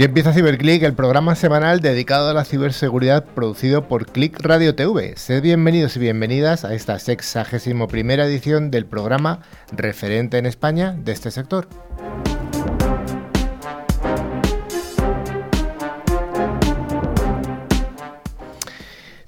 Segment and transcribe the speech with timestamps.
[0.00, 5.12] Aquí empieza CiberClick, el programa semanal dedicado a la ciberseguridad producido por Click Radio TV.
[5.18, 9.40] Sed bienvenidos y bienvenidas a esta sexagésimo primera edición del programa
[9.72, 11.68] referente en España de este sector.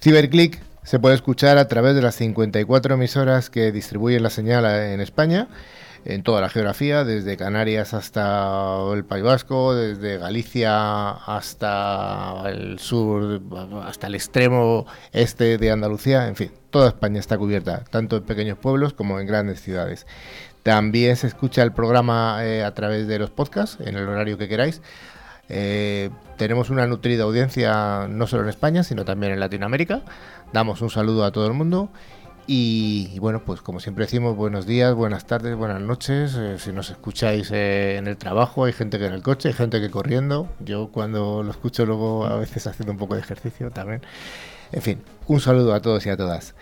[0.01, 5.03] CiberClick se puede escuchar a través de las 54 emisoras que distribuyen la señal en
[5.03, 5.49] España
[6.05, 13.41] en toda la geografía, desde Canarias hasta el País Vasco, desde Galicia hasta el sur,
[13.85, 18.59] hasta el extremo este de Andalucía, en fin, toda España está cubierta, tanto en pequeños
[18.59, 20.07] pueblos como en grandes ciudades.
[20.63, 24.49] También se escucha el programa eh, a través de los podcasts, en el horario que
[24.49, 24.81] queráis.
[25.49, 30.03] Eh, tenemos una nutrida audiencia no solo en España, sino también en Latinoamérica.
[30.53, 31.91] Damos un saludo a todo el mundo
[32.47, 36.35] y, bueno, pues como siempre decimos, buenos días, buenas tardes, buenas noches.
[36.35, 39.55] Eh, si nos escucháis eh, en el trabajo, hay gente que en el coche, hay
[39.55, 40.49] gente que corriendo.
[40.61, 44.03] Yo cuando lo escucho luego a veces haciendo un poco de ejercicio también.
[44.73, 46.55] En fin, un saludo a todos y a todas.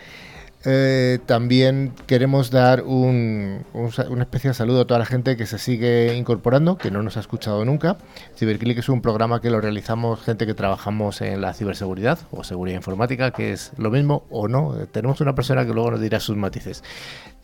[0.65, 6.15] Eh, también queremos dar un, un, especial saludo a toda la gente que se sigue
[6.17, 7.97] incorporando, que no nos ha escuchado nunca.
[8.37, 12.77] CiberClick es un programa que lo realizamos gente que trabajamos en la ciberseguridad o seguridad
[12.77, 14.75] informática, que es lo mismo o no.
[14.93, 16.85] Tenemos una persona que luego nos dirá sus matices.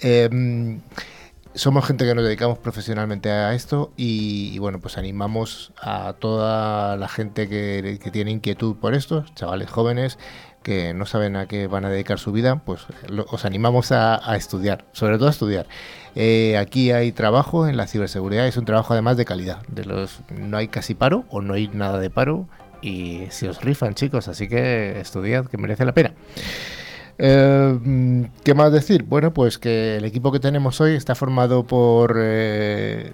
[0.00, 0.80] Em,
[1.54, 7.08] somos gente que nos dedicamos profesionalmente a esto y, bueno, pues animamos a toda la
[7.08, 10.18] gente que, que tiene inquietud por esto, chavales jóvenes,
[10.66, 12.88] que no saben a qué van a dedicar su vida, pues
[13.30, 15.68] os animamos a, estudiar, sobre todo a estudiar.
[16.16, 19.62] Eh, aquí hay trabajo en la ciberseguridad, es un trabajo además de calidad.
[19.68, 22.48] De los no hay casi paro o no hay nada de paro
[22.82, 26.14] y si os rifan chicos, así que estudiad, que merece la pena.
[27.18, 29.04] Eh, ¿Qué más decir?
[29.04, 33.12] Bueno, pues que el equipo que tenemos hoy está formado por eh,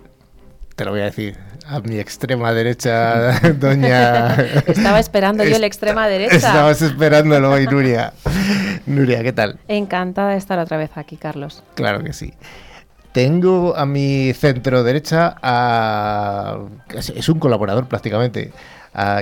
[0.74, 4.34] te lo voy a decir, a mi extrema derecha, doña...
[4.66, 6.36] Estaba esperando yo la extrema derecha.
[6.36, 8.12] Estabas esperándolo hoy, Nuria.
[8.86, 9.58] Nuria, ¿qué tal?
[9.68, 11.62] Encantada de estar otra vez aquí, Carlos.
[11.74, 12.32] Claro que sí.
[13.12, 16.58] Tengo a mi centro derecha a...
[16.94, 18.52] Es un colaborador prácticamente.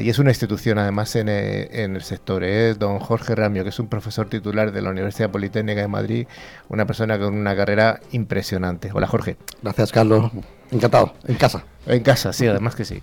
[0.00, 2.44] y es una institución además en, eh, el sector.
[2.44, 6.26] Es don Jorge Ramio, que es un profesor titular de la Universidad Politécnica de Madrid,
[6.68, 8.90] una persona con una carrera impresionante.
[8.94, 9.36] Hola Jorge.
[9.60, 10.30] Gracias Carlos.
[10.70, 11.64] Encantado, en casa.
[11.86, 13.02] En casa, sí, además que sí.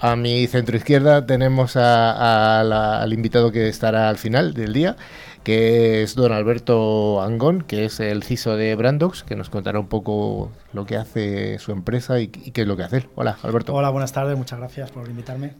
[0.00, 4.96] A mi centro izquierda tenemos al invitado que estará al final del día,
[5.42, 9.86] que es don Alberto Angón, que es el CISO de Brandox, que nos contará un
[9.86, 13.08] poco lo que hace su empresa y, qué es lo que hace.
[13.14, 13.72] Hola, Alberto.
[13.72, 15.52] Hola, buenas tardes, muchas gracias por invitarme.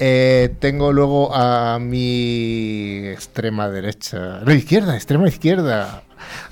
[0.00, 6.04] Eh, tengo luego a mi extrema derecha, no, izquierda, extrema izquierda,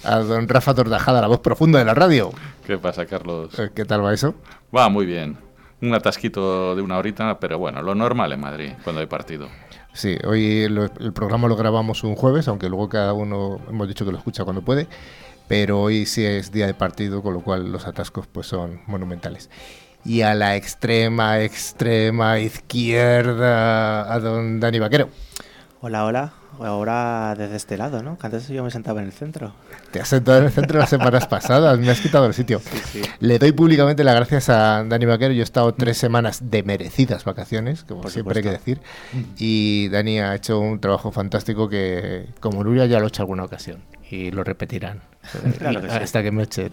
[0.02, 2.32] a don Rafa Tordajada, la voz profunda de la radio.
[2.66, 3.56] ¿Qué pasa, Carlos?
[3.56, 4.34] Eh, ¿Qué tal va eso?
[4.76, 5.36] Va muy bien.
[5.80, 9.48] Un atasquito de una horita, pero bueno, lo normal en Madrid cuando hay partido.
[9.92, 14.10] Sí, hoy el programa lo grabamos un jueves, aunque luego cada uno hemos dicho que
[14.10, 14.88] lo escucha cuando puede,
[15.46, 19.48] pero hoy sí es día de partido, con lo cual los atascos pues son monumentales.
[20.06, 25.08] Y a la extrema, extrema izquierda, a don Dani Vaquero.
[25.80, 26.32] Hola, hola
[26.64, 28.16] ahora desde este lado, ¿no?
[28.16, 29.52] Que antes yo me sentaba en el centro.
[29.90, 32.60] Te has sentado en el centro las semanas pasadas, me has quitado el sitio.
[33.20, 35.32] Le doy públicamente las gracias a Dani Vaquero.
[35.32, 38.80] Yo he estado tres semanas de merecidas vacaciones, como siempre hay que decir.
[39.36, 43.44] Y Dani ha hecho un trabajo fantástico que, como Nuria, ya lo ha hecho alguna
[43.44, 43.82] ocasión.
[44.10, 45.00] Y lo repetirán
[45.90, 46.72] hasta que me echen.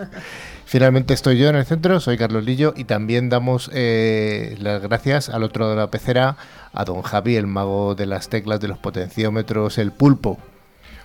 [0.64, 5.28] Finalmente estoy yo en el centro, soy Carlos Lillo y también damos eh, las gracias
[5.28, 6.36] al otro de la pecera,
[6.72, 10.38] a don Javi, el mago de las teclas, de los potenciómetros, el pulpo.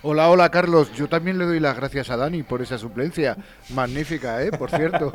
[0.04, 3.36] Hola, hola Carlos, yo también le doy las gracias a Dani por esa suplencia.
[3.72, 4.50] Magnífica, ¿eh?
[4.50, 5.12] Por cierto.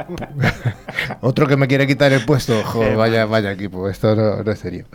[1.21, 2.63] Otro que me quiere quitar el puesto.
[2.95, 4.85] vaya, vaya equipo, esto no, es serio.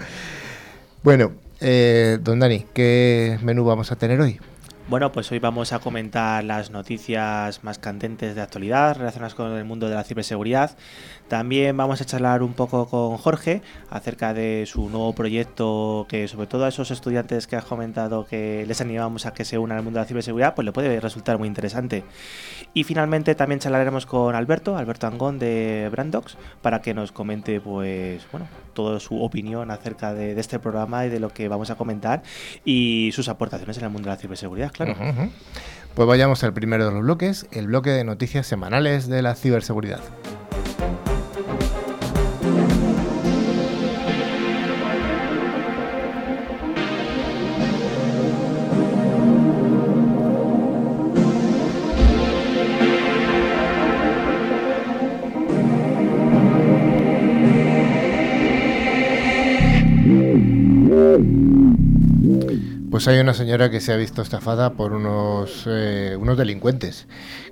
[1.03, 4.41] Bueno, eh, don Dani, ¿qué menú vamos a tener hoy?
[4.93, 9.65] Bueno, pues hoy vamos a comentar las noticias más candentes de actualidad relacionadas con el
[9.65, 10.77] mundo de la ciberseguridad.
[11.29, 16.47] También vamos a charlar un poco con Jorge acerca de su nuevo proyecto que sobre
[16.47, 19.83] todo a esos estudiantes que has comentado que les animamos a que se unan al
[19.83, 22.05] mundo de la ciberseguridad, pues le puede resultar muy interesante.
[22.75, 28.31] Y finalmente también charlaremos con Alberto, Alberto Angón de Brandox, para que nos comente pues
[28.31, 32.23] bueno, toda su opinión acerca de, este programa y de lo que vamos a comentar
[32.65, 34.95] y sus aportaciones en el mundo de la ciberseguridad, claro.
[35.95, 40.01] Pues vayamos al primero de los bloques, el bloque de noticias semanales de la ciberseguridad.
[62.93, 67.07] Pues hay una señora que se ha visto estafada por unos, eh, unos delincuentes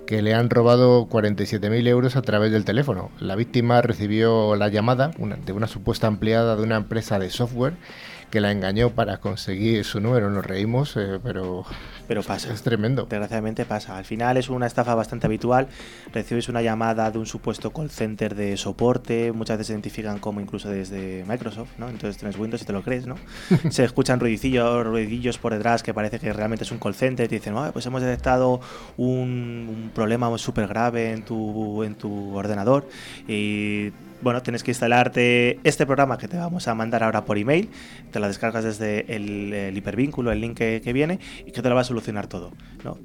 [0.06, 3.10] que le han robado 47.000 euros a través del teléfono.
[3.19, 7.72] La víctima recibió la llamada una- de una supuesta empleada de una empresa de software
[8.31, 10.28] que la engañó para conseguir su número.
[10.31, 11.64] Nos reímos, eh, pero
[12.11, 12.53] Pero pasa.
[12.53, 13.07] es tremendo.
[13.09, 13.97] Desgraciadamente pasa.
[13.97, 15.69] Al final es una estafa bastante habitual.
[16.12, 19.31] Recibes una llamada de un supuesto call center de soporte.
[19.31, 21.89] Muchas veces se identifican como incluso desde Microsoft, ¿no?
[21.89, 23.15] Entonces tienes Windows y te lo crees, ¿no?
[23.71, 27.27] se escuchan ruidicillos, ruidillos por detrás que parece que realmente es un call center.
[27.27, 28.61] Y te dicen, "Ah, pues hemos detectado
[28.97, 32.89] un, un problema súper grave en tu, en tu ordenador.
[33.29, 37.70] Y bueno, tienes que instalarte este programa que te vamos a mandar ahora por email.
[38.11, 41.75] Te la descargas desde el, el hipervínculo, el link que, viene, y que te lo
[41.75, 42.52] va a solucionar todo.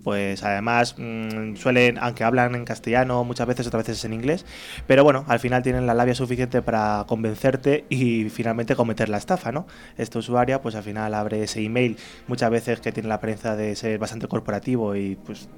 [0.03, 4.45] Pues además mm, suelen, aunque hablan en castellano muchas veces, otras veces en inglés,
[4.87, 9.51] pero bueno, al final tienen la labia suficiente para convencerte y finalmente cometer la estafa,
[9.51, 9.67] ¿no?
[9.97, 11.97] Esta usuaria, pues al final abre ese email,
[12.27, 15.49] muchas veces que tiene la apariencia de ser bastante corporativo y pues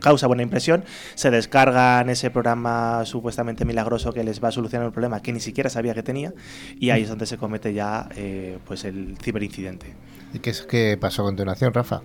[0.00, 0.84] causa buena impresión,
[1.14, 5.40] se descargan ese programa supuestamente milagroso que les va a solucionar un problema que ni
[5.40, 6.32] siquiera sabía que tenía
[6.78, 9.94] y ahí es donde se comete ya eh, pues el ciberincidente.
[10.32, 12.02] ¿Y qué, es, qué pasó a continuación, Rafa?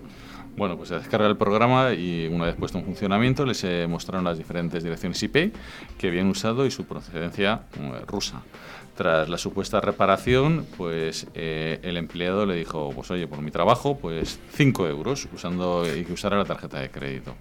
[0.56, 4.24] Bueno, pues se descarga el programa y una vez puesto en funcionamiento les eh, mostraron
[4.24, 5.54] las diferentes direcciones IP
[5.96, 8.42] que habían usado y su procedencia eh, rusa.
[8.96, 13.96] Tras la supuesta reparación, pues eh, el empleado le dijo, pues oye, por mi trabajo,
[13.96, 17.34] pues 5 euros usando y que usara la tarjeta de crédito.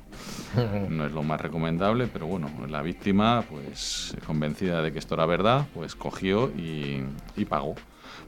[0.90, 5.26] No es lo más recomendable, pero bueno, la víctima, pues convencida de que esto era
[5.26, 7.04] verdad, pues cogió y,
[7.38, 7.76] y pagó.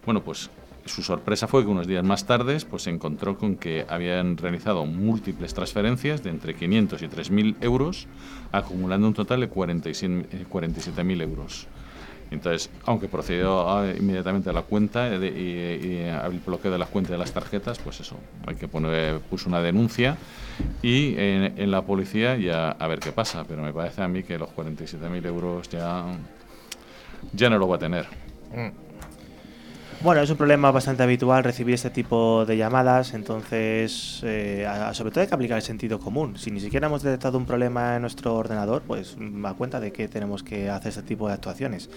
[0.06, 0.50] Bueno, pues
[0.86, 4.86] su sorpresa fue que unos días más tarde pues, se encontró con que habían realizado
[4.86, 8.08] múltiples transferencias de entre 500 y 3.000 euros,
[8.52, 11.68] acumulando un total de 47 eh, 47.000 euros.
[12.34, 16.90] Entonces, aunque procedió a- inmediatamente a la cuenta eh, y, y al bloqueo de las
[16.90, 20.18] cuentas de las tarjetas, pues eso, hay que poner, puso una denuncia
[20.82, 24.24] y en, en la policía ya a ver qué pasa, pero me parece a mí
[24.24, 26.06] que los 47.000 euros ya,
[27.34, 28.06] ya no lo va a tener.
[30.04, 35.12] Bueno, es un problema bastante habitual recibir este tipo de llamadas, entonces, eh, a- sobre
[35.12, 36.38] todo hay que aplicar el sentido común.
[36.38, 39.94] Si ni siquiera hemos detectado un problema en nuestro ordenador, pues mm, a cuenta de
[39.94, 41.90] que tenemos que hacer este tipo de actuaciones.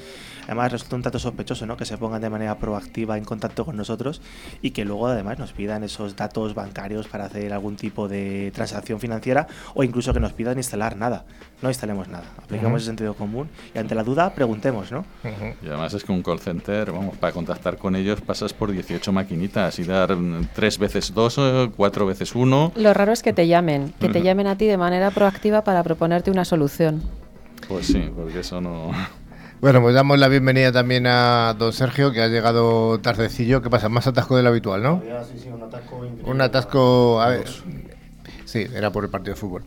[0.44, 1.76] Además, resulta un tanto sospechoso ¿no?
[1.76, 4.22] que se pongan de manera proactiva en contacto con nosotros
[4.62, 9.00] y que luego además nos pidan esos datos bancarios para hacer algún tipo de transacción
[9.00, 11.24] financiera o incluso que nos pidan instalar nada.
[11.60, 15.04] No instalemos nada, aplicamos el sentido común y ante la duda preguntemos, ¿no?
[15.62, 19.12] Y además es que un call center, vamos, para contactar con ellos pasas por 18
[19.12, 20.16] maquinitas y dar
[20.54, 22.72] 3 veces 2, 4 veces 1.
[22.76, 25.82] Lo raro es que te llamen, que te llamen a ti de manera proactiva para
[25.82, 27.02] proponerte una solución.
[27.68, 28.92] Pues sí, porque eso no...
[29.58, 33.62] Bueno, pues damos la bienvenida también a don Sergio, que ha llegado tardecillo.
[33.62, 33.88] ¿Qué pasa?
[33.88, 35.02] Más atasco del habitual, ¿no?
[36.24, 37.22] Un atasco...
[37.22, 37.46] A ver...
[38.44, 39.64] Sí, era por el partido de fútbol.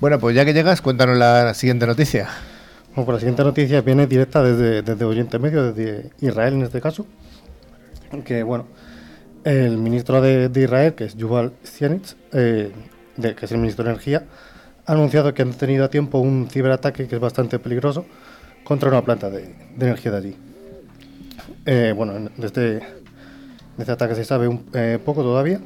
[0.00, 2.28] Bueno, pues ya que llegas, cuéntanos la siguiente noticia.
[2.94, 6.80] Bueno, pues la siguiente noticia viene directa desde, desde Oriente Medio, desde Israel en este
[6.80, 7.06] caso.
[8.24, 8.66] Que bueno,
[9.44, 12.72] el ministro de, Israel, que es Yuval Sianitz, eh,
[13.20, 14.24] que es el ministro de Energía,
[14.86, 18.06] ha anunciado que han tenido a tiempo un ciberataque que es bastante peligroso
[18.64, 20.36] contra una planta de, energía de allí.
[21.66, 22.80] Eh, bueno, en- de este,
[23.78, 25.60] este ataque se sabe un, eh, poco todavía,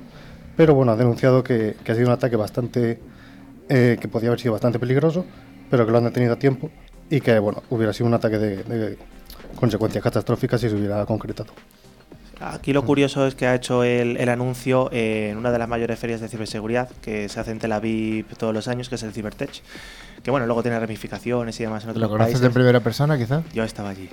[0.56, 3.00] pero bueno, ha denunciado que, ha sido un ataque bastante
[3.68, 5.24] que podía haber sido bastante peligroso,
[5.70, 6.70] pero que lo han detenido a tiempo
[7.08, 8.98] y que bueno, hubiera sido un ataque de, de
[9.56, 11.54] consecuencias catastróficas si se hubiera concretado.
[12.44, 16.20] Aquí lo curioso es que ha hecho el, anuncio en una de las mayores ferias
[16.20, 19.62] de ciberseguridad que se hace en Tel Aviv todos los años, que es el Cybertech.
[20.22, 22.40] Que bueno, luego tiene ramificaciones y demás en otros ¿Lo conoces países.
[22.42, 23.42] de primera persona, quizá?
[23.52, 24.08] Yo estaba allí.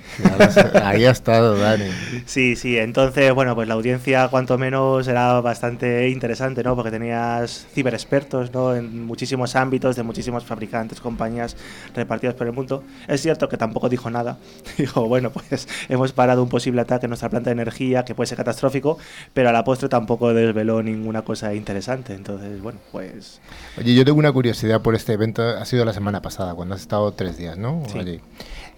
[0.83, 1.85] Ahí ha estado, Dani.
[2.25, 6.75] Sí, sí, entonces, bueno, pues la audiencia cuanto menos era bastante interesante, ¿no?
[6.75, 8.75] Porque tenías ciberexpertos, ¿no?
[8.75, 11.55] En muchísimos ámbitos, de muchísimos fabricantes, compañías
[11.93, 12.83] repartidas por el mundo.
[13.07, 14.39] Es cierto que tampoco dijo nada.
[14.79, 18.27] Dijo, bueno, pues hemos parado un posible ataque en nuestra planta de energía que puede
[18.27, 18.97] ser catastrófico,
[19.33, 22.13] pero a la postre tampoco desveló ninguna cosa interesante.
[22.15, 23.41] Entonces, bueno, pues...
[23.77, 25.43] Oye, yo tengo una curiosidad por este evento.
[25.43, 27.83] Ha sido la semana pasada, cuando has estado tres días, ¿no?
[27.91, 27.99] Sí.
[27.99, 28.21] Allí.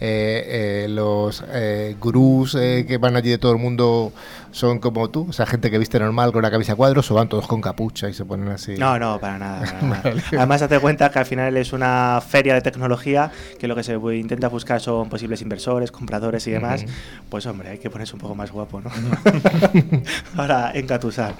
[0.03, 4.11] Eh, eh, los eh, gurús eh, que van allí de todo el mundo
[4.51, 7.13] son como tú, o sea, gente que viste normal con la camisa a cuadros o
[7.13, 8.75] van todos con capucha y se ponen así.
[8.77, 9.61] No, no, para nada.
[9.61, 10.23] para nada.
[10.31, 13.93] Además, date cuenta que al final es una feria de tecnología que lo que se
[13.93, 16.83] intenta buscar son posibles inversores, compradores y demás.
[17.29, 18.89] Pues hombre, hay que ponerse un poco más guapo, ¿no?
[20.35, 21.35] Para engatusar.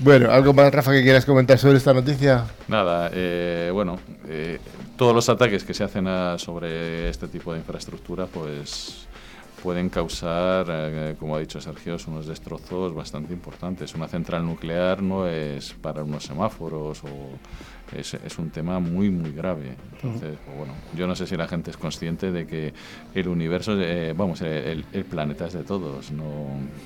[0.00, 2.44] Bueno, ¿algo más, Rafa, que quieras comentar sobre esta noticia?
[2.68, 4.58] Nada, eh, bueno, eh,
[4.96, 9.06] todos los ataques que se hacen a- sobre este tipo de infraestructura, pues
[9.60, 13.92] pueden causar, eh, como ha dicho Sergio, unos destrozos bastante importantes.
[13.96, 17.08] Una central nuclear no es para unos semáforos o
[17.96, 19.76] es, es un tema muy, muy grave.
[19.94, 22.72] Entonces, pues bueno, yo no sé si la gente es consciente de que
[23.14, 26.24] el universo, eh, vamos, el, el planeta es de todos, no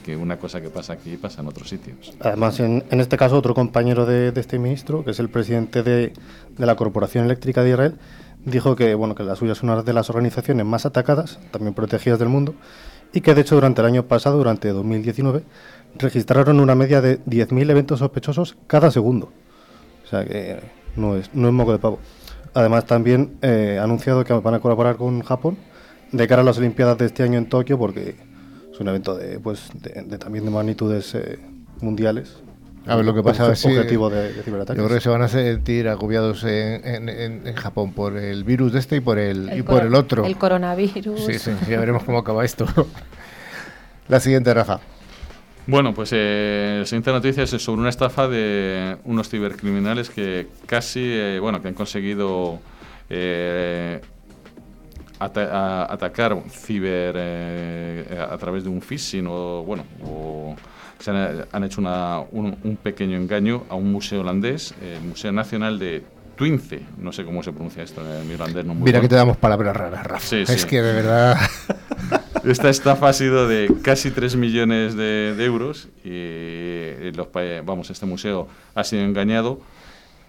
[0.04, 2.14] que una cosa que pasa aquí pasa en otros sitios.
[2.20, 5.82] Además, en, en este caso, otro compañero de, de este ministro, que es el presidente
[5.82, 6.12] de,
[6.56, 7.94] de la Corporación Eléctrica de Israel,
[8.44, 12.18] dijo que, bueno, que la suya es una de las organizaciones más atacadas, también protegidas
[12.18, 12.54] del mundo,
[13.12, 15.42] y que de hecho durante el año pasado, durante 2019,
[15.98, 19.30] registraron una media de 10.000 eventos sospechosos cada segundo.
[20.04, 20.60] O sea que
[20.96, 21.98] no es, no es moco de pavo.
[22.54, 25.56] Además también eh, ha anunciado que van a colaborar con Japón
[26.12, 28.16] de cara a las Olimpiadas de este año en Tokio porque
[28.72, 31.38] es un evento de, pues, de, de también de magnitudes eh,
[31.80, 32.36] mundiales.
[32.86, 34.82] A ver, lo que pasa que objetivo de, de Yo ciberataques.
[34.84, 38.72] creo que se van a sentir agobiados en, en- en- en Japón por el virus
[38.72, 40.24] de este y por el, y El por coro- el otro.
[40.26, 41.24] El coronavirus.
[41.24, 42.66] Sí, sí, ya veremos cómo acaba esto.
[44.08, 44.80] La siguiente, Rafa.
[45.66, 51.00] Bueno, pues eh, la siguiente noticia es sobre una estafa de unos cibercriminales que casi,
[51.04, 52.58] eh, bueno, que han conseguido
[53.08, 54.00] eh,
[55.20, 60.56] ata- atacar ciber eh, a través de un phishing o, bueno, o
[60.98, 65.30] se han, han hecho una- un, un pequeño engaño a un museo holandés, el Museo
[65.30, 66.02] Nacional de
[66.34, 69.02] Twince, no sé cómo se pronuncia esto en holandés, no muy Mira bueno.
[69.02, 70.26] que te damos palabras raras, Rafa.
[70.26, 70.66] Sí, es sí.
[70.66, 71.36] que de verdad.
[72.44, 77.28] Esta estafa ha sido de casi 3 millones de, de euros y eh, los,
[77.64, 79.60] vamos, este museo ha sido engañado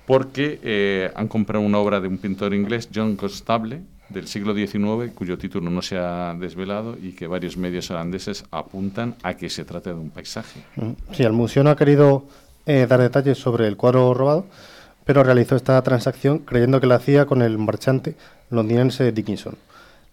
[0.05, 5.12] porque eh, han comprado una obra de un pintor inglés, John Constable, del siglo XIX,
[5.15, 9.65] cuyo título no se ha desvelado y que varios medios holandeses apuntan a que se
[9.65, 10.62] trate de un paisaje.
[11.13, 12.25] Sí, el museo no ha querido
[12.65, 14.46] eh, dar detalles sobre el cuadro robado,
[15.03, 18.15] pero realizó esta transacción creyendo que la hacía con el marchante
[18.51, 19.55] londinense Dickinson.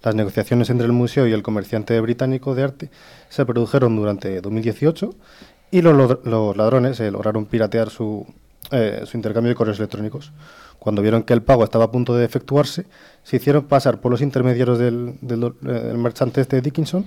[0.02, 2.90] Las negociaciones entre el museo y el comerciante británico de arte
[3.28, 5.14] se produjeron durante 2018
[5.70, 6.26] y los,
[6.56, 8.26] ladrones eh, lograron piratear su,
[8.70, 10.32] eh, su intercambio de correos electrónicos.
[10.78, 12.86] Cuando vieron que el pago estaba a punto de efectuarse,
[13.22, 17.04] se hicieron pasar por los intermediarios del, del, eh, del marchante este Dickinson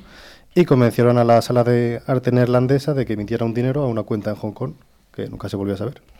[0.53, 4.03] y convencieron a la sala de arte neerlandesa de que emitiera un dinero a una
[4.03, 4.73] cuenta en Hong Kong,
[5.11, 6.12] que nunca se volvió a saber.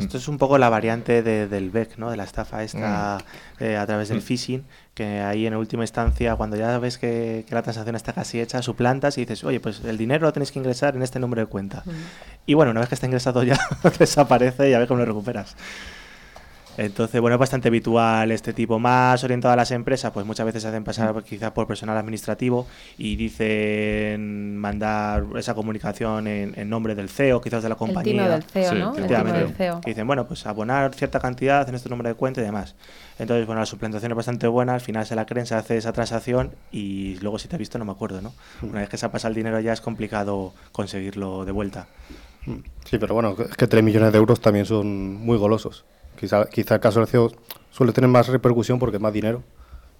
[0.00, 2.10] Esto es un poco la variante de- del BEC, ¿no?
[2.10, 3.18] De la estafa esta
[3.60, 7.54] eh, a través del phishing, que ahí en última instancia, cuando ya ves que, que
[7.54, 10.58] la transacción está casi hecha, suplantas y dices, oye, pues el dinero lo tenéis que
[10.58, 11.82] ingresar en este número de cuenta.
[12.46, 13.58] Y bueno, una vez que está ingresado ya
[13.98, 15.56] desaparece y a ver cómo lo recuperas.
[16.78, 18.78] Entonces, bueno, es bastante habitual este tipo.
[18.78, 22.66] Más orientado a las empresas, pues muchas veces se hacen pasar quizás por personal administrativo
[22.98, 28.12] y dicen mandar esa comunicación en, en nombre del CEO, quizás de la El compañía.
[28.12, 28.94] timo del CEO, Sí, ¿no?
[28.96, 29.80] el El del CEO.
[29.84, 32.74] Y dicen, bueno, pues abonar cierta cantidad en este número de cuenta y demás.
[33.18, 35.92] Entonces, bueno, la suplantación es bastante buena, al final se la creen, se hace esa
[35.92, 38.32] transacción y luego si te he visto no me acuerdo, ¿no?
[38.62, 41.86] Una vez que se ha pasado el dinero ya es complicado conseguirlo de vuelta.
[42.44, 42.56] Mm.
[42.84, 45.84] Sí, pero bueno, es que 3 millones de euros también son muy golosos.
[46.16, 47.30] Quizá, quizá el caso del CEO
[47.70, 49.42] suele tener más repercusión porque es más dinero,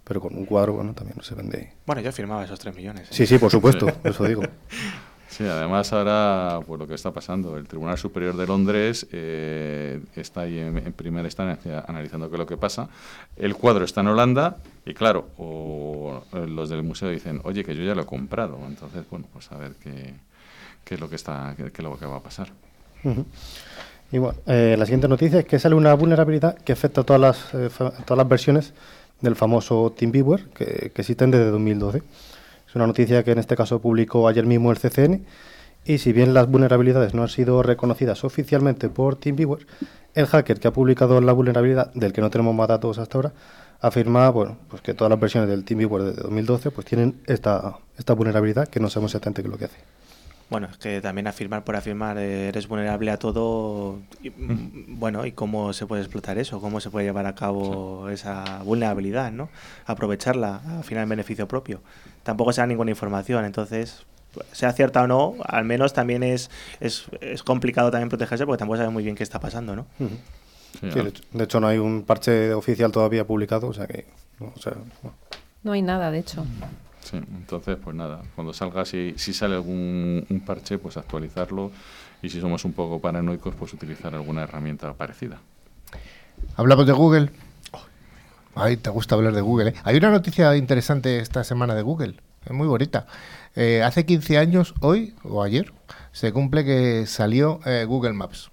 [0.04, 1.72] pero con un cuadro, bueno, también no se vende.
[1.86, 3.08] Bueno, yo firmaba esos 3 millones.
[3.10, 3.14] ¿eh?
[3.14, 4.42] Sí, sí, por supuesto, eso digo.
[5.28, 10.42] Sí, además ahora, pues lo que está pasando, el Tribunal Superior de Londres eh, está
[10.42, 12.88] ahí en, en primera instancia analizando qué es lo que pasa.
[13.36, 17.74] El cuadro está en Holanda y claro, o, eh, los del museo dicen, oye, que
[17.74, 18.58] yo ya lo he comprado.
[18.66, 20.14] Entonces, bueno, pues a ver qué,
[20.84, 22.48] qué es lo que está, qué, qué es lo que va a pasar.
[23.04, 23.26] Ujú.
[24.12, 27.20] Y bueno, eh, la siguiente noticia es que sale una vulnerabilidad que afecta a todas
[27.20, 27.70] las, eh,
[28.04, 28.72] todas las versiones
[29.20, 32.02] del famoso TeamViewer que, que existen desde 2012.
[32.68, 35.24] Es una noticia que en este caso publicó ayer mismo el CCN
[35.84, 39.66] y si bien las vulnerabilidades no han sido reconocidas oficialmente por TeamViewer,
[40.14, 43.32] el hacker que ha publicado la vulnerabilidad, del que no tenemos más datos hasta ahora,
[43.80, 48.14] afirma bueno, pues que todas las versiones del TeamViewer de 2012 pues tienen esta, esta
[48.14, 50.05] vulnerabilidad que no sabemos exactamente qué es lo que hace.
[50.48, 53.98] Bueno, es que también afirmar por afirmar eh, eres vulnerable a todo.
[54.22, 56.60] y, mm, bueno, ¿y cómo se puede explotar eso?
[56.60, 59.48] ¿Cómo se puede llevar a cabo esa vulnerabilidad, ¿no?
[59.86, 61.80] Aprovecharla, al final en beneficio propio.
[62.22, 64.06] Tampoco se da ninguna información, entonces,
[64.52, 66.50] sea cierta o no, al menos también es,
[66.80, 69.86] es, es complicado también protegerse porque tampoco sabe muy bien qué está pasando, ¿no?
[69.98, 70.16] Ujú.
[70.80, 71.00] Sí, Sí,
[71.32, 74.04] de, hecho, no hay un parche oficial todavía publicado, o sea que.
[74.38, 75.16] no, o sea, bueno.
[75.62, 76.44] No hay nada, de hecho.
[77.06, 81.70] Sí, entonces, pues nada, cuando salga, si, si sale algún un parche, pues actualizarlo
[82.20, 85.38] y si somos un poco paranoicos, pues utilizar alguna herramienta parecida.
[86.56, 87.30] Hablamos de Google.
[88.56, 89.68] Ay, te gusta hablar de Google.
[89.68, 89.74] ¿eh?
[89.84, 92.16] Hay una noticia interesante esta semana de Google.
[92.44, 93.06] Es muy bonita.
[93.54, 95.72] Eh, hace 15 años, hoy o ayer,
[96.10, 98.50] se cumple que salió eh, Google Maps.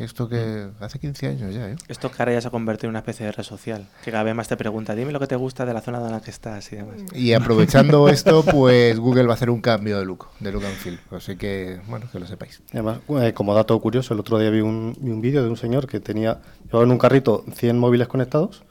[0.00, 1.76] Esto que hace 15 años ya, ¿eh?
[1.88, 4.22] Esto que ahora ya se ha convertido en una especie de red social, que cada
[4.22, 6.30] vez más te pregunta, dime lo que te gusta de la zona en la que
[6.30, 6.96] estás y demás.
[7.14, 10.74] Y aprovechando esto, pues Google va a hacer un cambio de look, de look and
[10.74, 10.98] feel.
[11.10, 12.62] Así que, bueno, que lo sepáis.
[12.72, 15.58] Además, eh, como dato curioso, el otro día vi un, vi un vídeo de un
[15.58, 18.64] señor que tenía, llevaba en un carrito 100 móviles conectados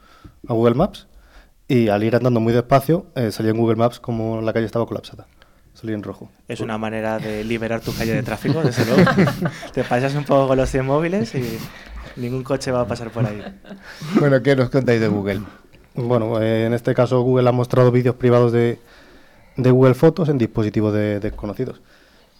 [0.48, 1.06] a Google Maps
[1.68, 4.84] y al ir andando muy despacio eh, salía en Google Maps como la calle estaba
[4.84, 5.28] colapsada.
[5.80, 6.30] Salía en rojo.
[6.46, 9.10] Es una manera de liberar tu calle de tráfico, desde luego.
[9.72, 11.58] te pasas un poco con los 100 móviles y
[12.16, 13.42] ningún coche va a pasar por ahí.
[14.18, 15.40] Bueno, ¿qué nos contáis de Google?
[15.94, 18.78] Bueno, eh, en este caso Google ha mostrado vídeos privados de,
[19.56, 21.80] de Google Fotos en dispositivos de- desconocidos.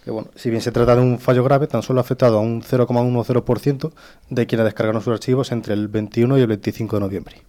[0.05, 2.41] Que bueno, si bien se trata de un fallo grave, tan solo ha afectado a
[2.41, 3.91] un 0,10%
[4.29, 7.41] de quienes descargaron sus archivos entre el 21 y el 25 de noviembre.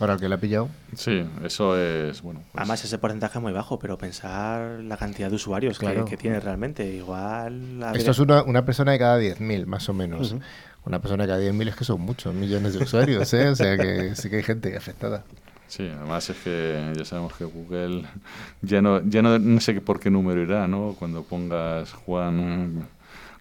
[0.00, 0.68] Ahora el que la ha pillado.
[0.96, 5.28] Sí, eso es, bueno, pues, Además, ese porcentaje es muy bajo, pero pensar la cantidad
[5.28, 6.04] de usuarios que- Claro.
[6.06, 6.86] que, tiene realmente.
[6.92, 7.82] Igual.
[7.82, 10.34] habría- Esto es una, una persona de cada 10.000, más o menos.
[10.86, 13.48] Una persona de cada 10.000 es que son muchos millones de usuarios, ¿eh?
[13.48, 15.22] O sea que sí que hay gente afectada.
[15.68, 18.02] Sí, además es que ya sabemos que Google
[18.62, 20.96] ya no, ya no, no sé por qué número irá, ¿no?
[20.98, 22.88] Cuando pongas Juan,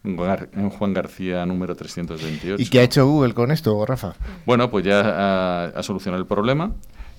[0.03, 2.61] Gar- Juan García número 328.
[2.61, 4.15] ¿Y qué ha hecho Google con esto, Rafa?
[4.45, 6.71] Bueno, pues ya ha, ha solucionado el problema.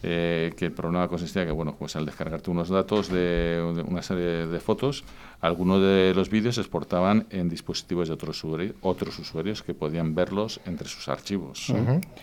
[0.03, 4.01] eh, que el problema consistía que, bueno, pues al descargarte unos datos de, de una
[4.01, 5.05] serie de fotos,
[5.43, 10.15] algunos de los vídeos se exportaban en dispositivos de otros, usuari- otros usuarios que podían
[10.15, 11.67] verlos entre sus archivos.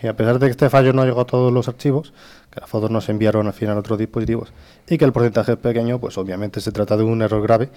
[0.02, 2.12] Y a pesar de que este fallo no llegó a todos los archivos,
[2.50, 4.52] que las fotos no se enviaron al final a otros dispositivos
[4.88, 7.68] y que el porcentaje es pequeño, pues obviamente se trata de un error grave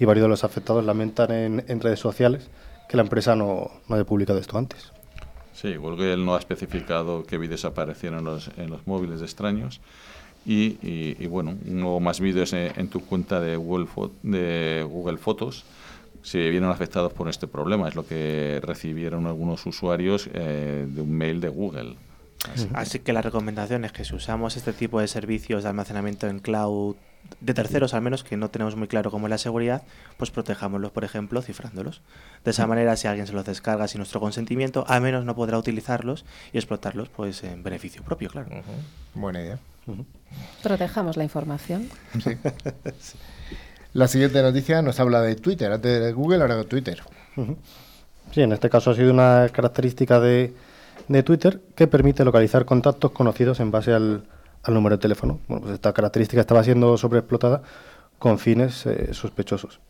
[0.00, 2.48] y varios de los afectados lamentan en, en redes sociales
[2.88, 4.90] que la empresa no, no haya publicado esto antes.
[5.52, 9.80] Sí, Google no ha especificado qué vídeos aparecieron en los, en los móviles de extraños.
[10.46, 13.86] Y, y- y, bueno, no más vídeos en, en tu cuenta de Google,
[14.22, 15.64] de Google Fotos
[16.22, 17.88] se vieron afectados por este problema.
[17.88, 21.96] Es lo que recibieron algunos usuarios eh, de un mail de Google.
[22.52, 25.68] Así que- Así que la recomendación es que si usamos este tipo de servicios de
[25.68, 26.96] almacenamiento en cloud
[27.40, 29.82] de terceros, al menos que no tenemos muy claro cómo es la seguridad,
[30.16, 32.02] pues protejámoslos, por ejemplo, cifrándolos.
[32.44, 35.58] De esa manera, si alguien se los descarga sin nuestro consentimiento, al menos no podrá
[35.58, 38.48] utilizarlos y explotarlos pues en beneficio propio, claro.
[39.14, 39.58] Buena idea.
[40.62, 41.88] Protejamos la información.
[43.00, 43.16] Sí.
[43.92, 45.72] La siguiente noticia nos habla de Twitter.
[45.72, 47.02] Antes de Google, ahora de Twitter.
[48.32, 50.54] Sí, en este caso ha sido una característica de,
[51.08, 54.22] de Twitter que permite localizar contactos conocidos en base al,
[54.62, 55.40] al número de teléfono.
[55.48, 57.62] Bueno, pues esta característica estaba siendo sobreexplotada
[58.18, 59.80] con fines eh, sospechosos.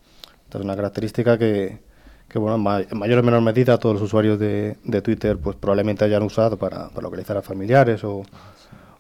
[0.49, 1.81] Es una característica que,
[2.29, 6.05] que, bueno, en mayor o menor medida todos los usuarios de, de Twitter pues probablemente
[6.05, 8.25] hayan usado para, para localizar a familiares o,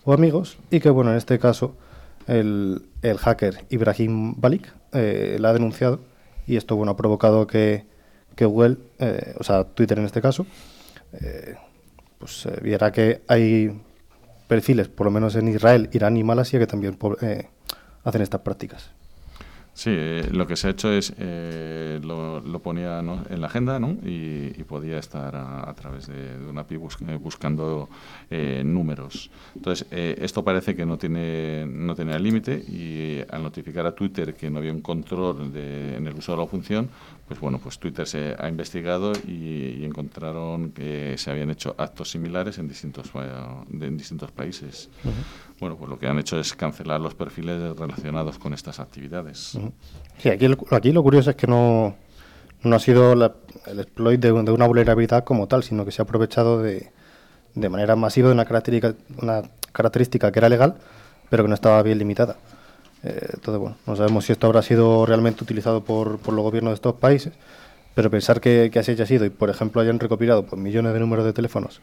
[0.04, 1.74] o amigos y que, bueno, en este caso
[2.26, 6.00] el, el hacker Ibrahim Balik eh, la ha denunciado
[6.46, 7.84] y esto, bueno, ha provocado que,
[8.36, 10.46] que Google, eh, o sea, Twitter en este caso,
[11.12, 11.54] eh,
[12.18, 13.80] pues eh, viera que hay
[14.50, 17.46] perfiles, por lo menos en Israel, Irán y Malasia, que también eh,
[18.04, 18.90] hacen estas prácticas.
[19.72, 23.96] Sí, eh, lo que se ha hecho es, eh, lo, ponía en la agenda ¿no?
[24.04, 27.88] y, podía estar a, través de, de una API bus- buscando
[28.64, 29.30] números.
[29.56, 34.48] Entonces, esto parece que no tiene no tenía límite y al notificar a Twitter que
[34.50, 36.88] no había un control de- en el uso de la función,
[37.30, 42.10] pues bueno, pues Twitter se ha investigado y, y encontraron que se habían hecho actos
[42.10, 43.08] similares en distintos,
[43.68, 44.88] de- en distintos países.
[45.60, 49.56] Bueno, pues lo que han hecho es cancelar los perfiles relacionados con estas actividades.
[50.18, 51.94] Sí, aquí, el- aquí lo curioso es que no,
[52.64, 53.32] no ha sido la-
[53.66, 56.90] el exploit de, de una vulnerabilidad como tal, sino que se ha aprovechado de,
[57.54, 60.74] de manera masiva de una característica, una característica que era legal,
[61.28, 62.38] pero que no estaba bien limitada.
[63.02, 66.72] Eh, entonces, bueno, no sabemos si esto habrá sido realmente utilizado por, por los gobiernos
[66.72, 67.32] de estos países,
[67.94, 71.00] pero pensar que, que así haya sido y, por ejemplo, hayan recopilado pues, millones de
[71.00, 71.80] números de teléfonos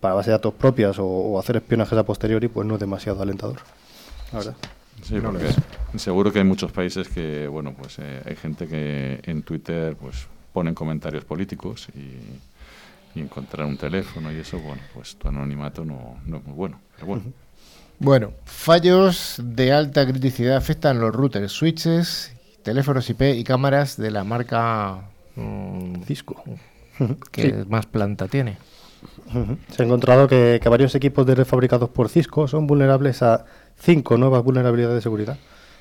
[0.00, 3.22] para base de datos propias o, o hacer espionajes a posteriori, pues no es demasiado
[3.22, 3.58] alentador.
[4.32, 4.54] Verdad.
[5.02, 5.46] Sí, porque
[5.96, 10.26] seguro que hay muchos países que, bueno, pues eh, hay gente que en Twitter pues
[10.52, 16.16] ponen comentarios políticos y, y encontrar un teléfono y eso, bueno, pues tu anonimato no,
[16.26, 16.80] no es muy bueno.
[16.94, 17.24] Pero bueno,
[17.98, 22.32] Bueno, fallos de alta criticidad afectan los routers, switches,
[22.62, 26.42] teléfonos IP y cámaras de la marca mm, Cisco.
[27.32, 27.52] que Sí.
[27.68, 28.58] más planta tiene.
[29.70, 33.44] Se ha encontrado que, que varios equipos de red fabricados por Cisco son vulnerables a
[33.78, 35.38] cinco nuevas vulnerabilidades de seguridad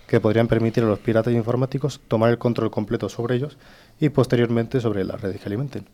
[0.08, 3.58] que podrían permitir a los piratas informáticos tomar el control completo sobre ellos
[4.00, 5.86] y posteriormente sobre las redes que alimenten.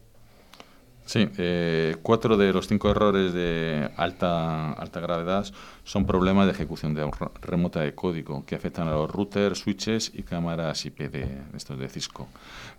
[1.12, 5.46] Sí, eh, cuatro de los cinco errores de alta, alta gravedad
[5.84, 7.06] son problemas de ejecución de
[7.42, 11.90] remota de código que afectan a los routers, switches y cámaras IP de estos de
[11.90, 12.30] Cisco.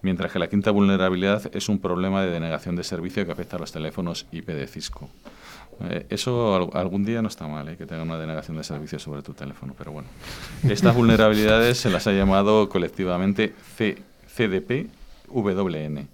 [0.00, 3.58] Mientras que la quinta vulnerabilidad es un problema de denegación de servicio que afecta a
[3.58, 5.10] los teléfonos IP de Cisco.
[5.90, 9.20] Eh, eso algún día no está mal, eh, que tenga una denegación de servicio sobre
[9.20, 10.08] tu teléfono, pero bueno.
[10.66, 13.54] Estas vulnerabilidades se las ha llamado colectivamente
[14.34, 16.08] CDP-WN.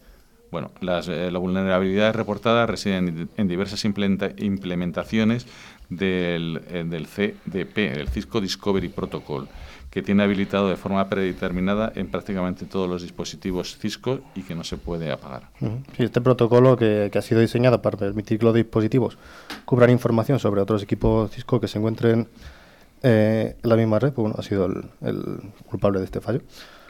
[0.50, 5.46] Bueno, las, eh, vulnerabilidades reportadas residen en diversas implementaciones
[5.88, 9.48] del, del CDP, el Cisco Discovery Protocol,
[9.90, 14.64] que tiene habilitado de forma predeterminada en prácticamente todos los dispositivos Cisco y que no
[14.64, 15.48] se puede apagar.
[15.60, 19.16] Sí, este protocolo que, ha sido diseñado para permitir que los dispositivos
[19.64, 22.28] cubran información sobre otros equipos Cisco que se encuentren
[23.02, 26.40] eh, en la misma red, pues, ha sido el, culpable de este fallo.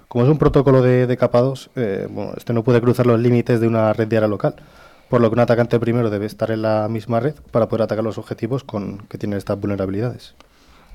[0.08, 3.60] Como es un protocolo de, capa 2, eh, bueno, este no puede cruzar los límites
[3.60, 4.56] de una red diaria local,
[5.10, 8.02] por lo que un atacante primero debe estar en la misma red para poder atacar
[8.02, 10.34] los objetivos con que tienen estas vulnerabilidades.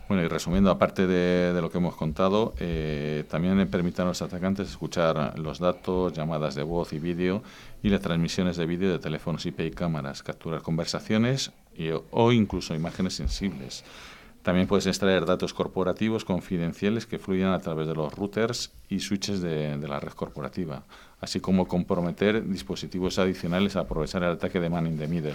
[0.07, 4.69] Bueno, y resumiendo, aparte de, lo que hemos contado, eh, también permiten a los atacantes
[4.69, 7.43] escuchar los datos, llamadas de voz y vídeo
[7.83, 12.73] y las transmisiones de vídeo de teléfonos IP y cámaras, capturar conversaciones y, o incluso
[12.73, 13.83] imágenes sensibles.
[14.43, 19.41] También puedes extraer datos corporativos confidenciales que fluyan a través de los routers y switches
[19.41, 20.83] de, la red corporativa,
[21.21, 25.33] así como comprometer dispositivos adicionales a aprovechar el ataque de man in the middle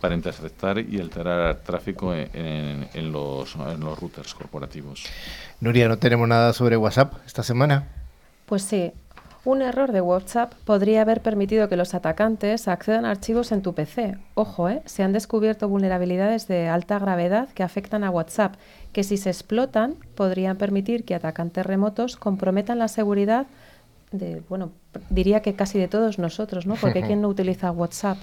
[0.00, 5.04] para interceptar y alterar el tráfico en, los, en los routers corporativos.
[5.60, 7.88] Nuria, ¿no tenemos nada sobre WhatsApp esta semana?
[8.46, 8.92] Pues sí,
[9.44, 13.74] un error de WhatsApp podría haber permitido que los atacantes accedan a archivos en tu
[13.74, 14.16] PC.
[14.34, 14.82] Ojo, ¿eh?
[14.86, 18.54] se han descubierto vulnerabilidades de alta gravedad que afectan a WhatsApp,
[18.92, 23.46] que si se explotan podrían permitir que atacantes remotos comprometan la seguridad
[24.12, 24.70] de, bueno,
[25.10, 26.76] diría que casi de todos nosotros, ¿no?
[26.76, 28.18] Porque ¿quién no utiliza WhatsApp?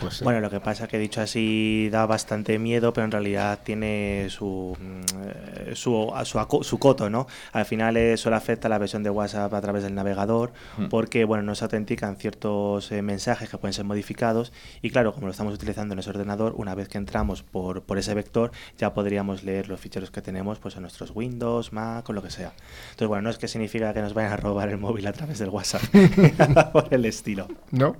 [0.00, 3.60] Pues bueno, lo que pasa es que dicho así da bastante miedo, pero en realidad
[3.64, 7.26] tiene su, mm, su, su, su coto, ¿no?
[7.52, 10.86] Al final solo afecta la versión de WhatsApp a través del navegador, hmm.
[10.86, 15.26] porque bueno, no se autentican ciertos eh, mensajes que pueden ser modificados y claro, como
[15.26, 18.92] lo estamos utilizando en ese ordenador, una vez que entramos por, por ese vector, ya
[18.94, 22.52] podríamos leer los ficheros que tenemos pues en nuestros Windows, Mac o lo que sea.
[22.90, 25.38] Entonces, bueno, no es que significa que nos vayan a robar el móvil a través
[25.38, 25.82] del WhatsApp,
[26.72, 27.48] por el estilo.
[27.70, 27.96] ¿No?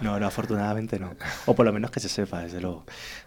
[0.00, 1.12] No, no, afortunadamente no.
[1.46, 2.84] O por lo menos que se sepa, desde luego.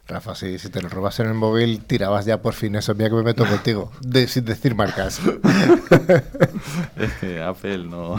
[0.08, 2.94] Rafa, si, si te lo robas en el móvil, tirabas ya por fin eso.
[2.96, 3.92] Mira que me meto contigo,
[4.28, 5.20] sin decir marcas.
[6.98, 8.16] es que Apple no.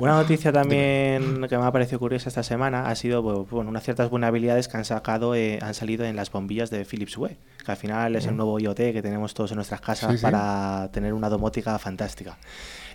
[0.00, 3.84] Una noticia también que me ha parecido curiosa esta semana ha sido pues, bueno, unas
[3.84, 7.70] ciertas vulnerabilidades que han sacado, eh, han salido en las bombillas de Philips Hue, que
[7.70, 11.28] al final es el nuevo IoT que tenemos todos en nuestras casas para tener una
[11.28, 12.38] domótica fantástica.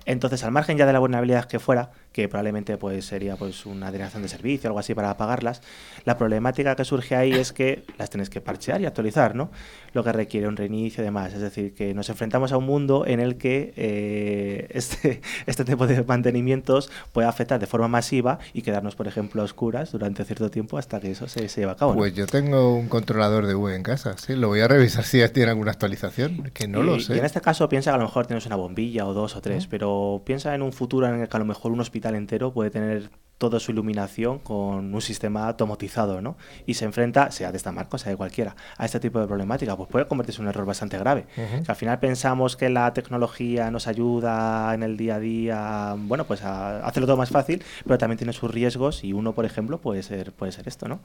[0.06, 3.92] Entonces, al margen ya de la vulnerabilidad que fuera, que probablemente pues sería pues una
[3.92, 5.62] denegación de servicio o algo así para apagarlas,
[6.06, 9.50] la problemática que surge ahí es que las tienes que parchear y actualizar, ¿no?
[9.94, 11.34] Lo que requiere un reinicio y demás.
[11.34, 15.88] Es decir, que nos enfrentamos a un mundo en el que eh, este, este tipo
[15.88, 20.50] de mantenimientos puede afectar de forma masiva y quedarnos, por ejemplo, a oscuras durante cierto
[20.52, 21.96] tiempo hasta que eso se, se lleve a cabo.
[21.96, 25.20] Pues yo tengo un controlador de V en casa, sí, lo voy a revisar si
[25.20, 27.16] ya tiene alguna actualización, que no lo sé.
[27.16, 29.42] Y en este caso piensa que a lo mejor tienes una bombilla o dos o
[29.42, 29.95] tres, pero
[30.26, 33.10] piensa en un futuro en el que a lo mejor un hospital entero puede tener
[33.38, 36.38] toda su iluminación con un sistema automatizado, ¿no?
[36.66, 39.76] Y se enfrenta, sea de esta marca, sea de cualquiera, a este tipo de problemática,
[39.76, 41.26] pues puede convertirse en un error bastante grave.
[41.68, 46.44] al final pensamos que la tecnología nos ayuda en el día a día, bueno, pues
[46.44, 50.02] a hacerlo todo más fácil, pero también tiene sus riesgos y uno, por ejemplo, puede
[50.04, 51.02] ser, puede ser esto, ¿no?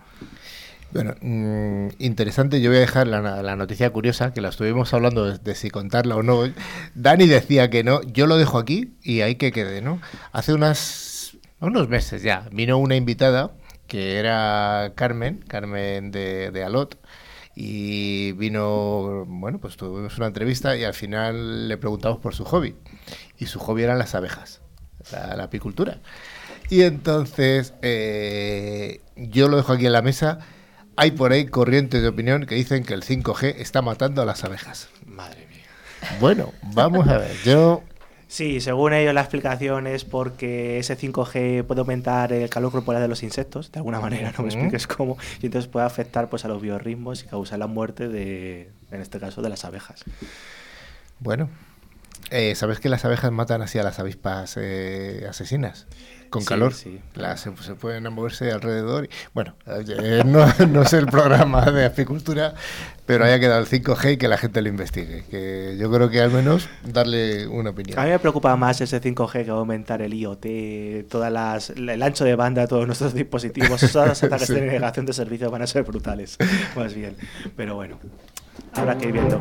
[0.92, 5.54] Bueno, mm, interesante, yo voy a dejar la, noticia curiosa, que la estuvimos hablando de,
[5.54, 6.42] si contarla o no.
[6.94, 10.00] Dani decía que no, yo lo dejo aquí y ahí que quede, ¿no?
[10.32, 13.52] Hace unas, unos meses ya vino una invitada
[13.86, 16.98] que era Carmen, Carmen de, de Alot,
[17.54, 22.74] y vino, bueno, pues tuvimos una entrevista y al final le preguntamos por su hobby.
[23.38, 24.60] Y su hobby eran las abejas,
[25.12, 25.98] la, apicultura.
[26.68, 30.38] Y entonces eh, yo lo dejo aquí en la mesa
[31.00, 34.44] hay por ahí corrientes de opinión que dicen que el 5G está matando a las
[34.44, 34.90] abejas.
[35.06, 35.64] Madre mía.
[36.20, 37.34] Bueno, vamos a ver.
[37.44, 37.82] Yo
[38.28, 43.08] Sí, según ellos la explicación es porque ese 5G puede aumentar el calor corporal de
[43.08, 46.48] los insectos, de alguna manera, no me expliques cómo, y entonces puede afectar pues a
[46.48, 50.04] los biorritmos y causar la muerte de, en este caso, de las abejas.
[51.18, 51.50] Bueno,
[52.30, 55.88] Eh, ¿Sabes que las abejas matan así a las avispas eh, asesinas?
[56.30, 56.72] Con Sí, calor.
[56.74, 57.00] sí.
[57.14, 59.04] Las, se, pueden moverse alrededor.
[59.04, 62.54] y- bueno, eh, no, no es el programa de apicultura,
[63.04, 65.24] pero haya quedado el 5G y que la gente lo investigue.
[65.28, 67.98] Que yo creo que al menos darle una opinión.
[67.98, 70.46] A mí me preocupa más ese 5G que aumentar el IoT,
[71.08, 73.82] todas las, el ancho de banda de todos nuestros dispositivos.
[73.82, 74.54] Esos ataques Sí.
[74.54, 76.38] de negación de servicio van a ser brutales,
[76.76, 77.16] más bien.
[77.56, 77.98] Pero bueno,
[78.74, 79.40] habrá que ir viendo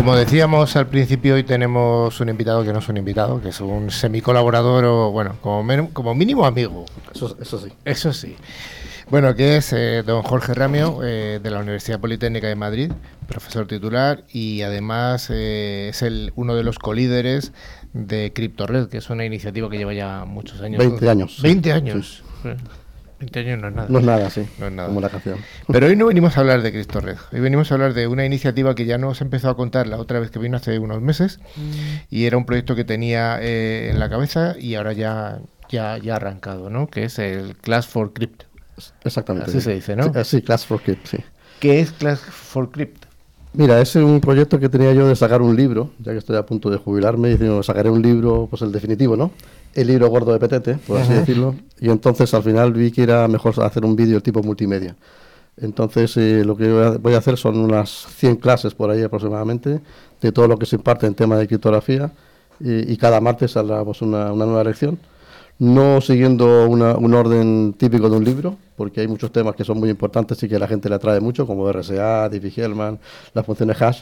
[0.00, 3.60] Como decíamos al principio, hoy tenemos un invitado que no es un invitado, que es
[3.60, 6.86] un semicolaborador o, bueno, como, como mínimo amigo.
[7.14, 7.70] Eso, eso sí.
[7.84, 8.34] Eso sí.
[9.10, 12.92] Bueno, que es eh, don Jorge Ramio, eh, de la Universidad Politécnica de Madrid,
[13.28, 17.52] profesor titular, y además eh, es el, uno de los colíderes
[17.92, 20.78] de CryptoRed, que es una iniciativa que lleva ya muchos años.
[20.78, 21.42] 20 años.
[21.42, 22.24] 20 años.
[23.20, 23.88] 20 años no es nada.
[23.90, 24.46] No es nada, sí.
[24.58, 24.88] No es nada.
[24.88, 25.38] Como la canción.
[25.68, 27.18] Pero hoy no venimos a hablar de Cristo Red.
[27.32, 30.20] Hoy venimos a hablar de una iniciativa que ya nos empezó a contar la otra
[30.20, 31.38] vez que vino hace unos meses
[32.08, 36.14] y era un proyecto que tenía eh, en la cabeza y ahora ya, ya, ya
[36.14, 36.88] ha arrancado, ¿no?
[36.88, 38.44] Que es el Class for Crypt.
[39.04, 39.50] Exactamente.
[39.50, 39.64] Así sí.
[39.64, 40.04] se dice, ¿no?
[40.04, 41.18] Sí, eh, Sí, Class for Kids, sí.
[41.58, 42.99] ¿Qué es Class for Crypt?
[43.52, 46.46] Mira, es un proyecto que tenía yo de sacar un libro, ya que estoy a
[46.46, 49.32] punto de jubilarme, y digo, sacaré un libro, pues el definitivo, ¿no?
[49.74, 51.56] El libro gordo de Petete, por así decirlo.
[51.80, 54.94] Y entonces al final vi que era mejor hacer un vídeo tipo multimedia.
[55.56, 59.02] Entonces eh, lo que voy a, voy a hacer son unas 100 clases por ahí
[59.02, 59.80] aproximadamente,
[60.20, 62.12] de todo lo que se imparte en tema de criptografía,
[62.60, 64.96] y, y cada martes saldrá pues, una, una nueva lección.
[65.60, 69.78] No siguiendo una- un orden típico de un libro, porque hay muchos temas que son
[69.78, 72.98] muy importantes y que la gente le atrae mucho, como RSA, Diffie-Hellman,
[73.34, 74.00] las funciones hash.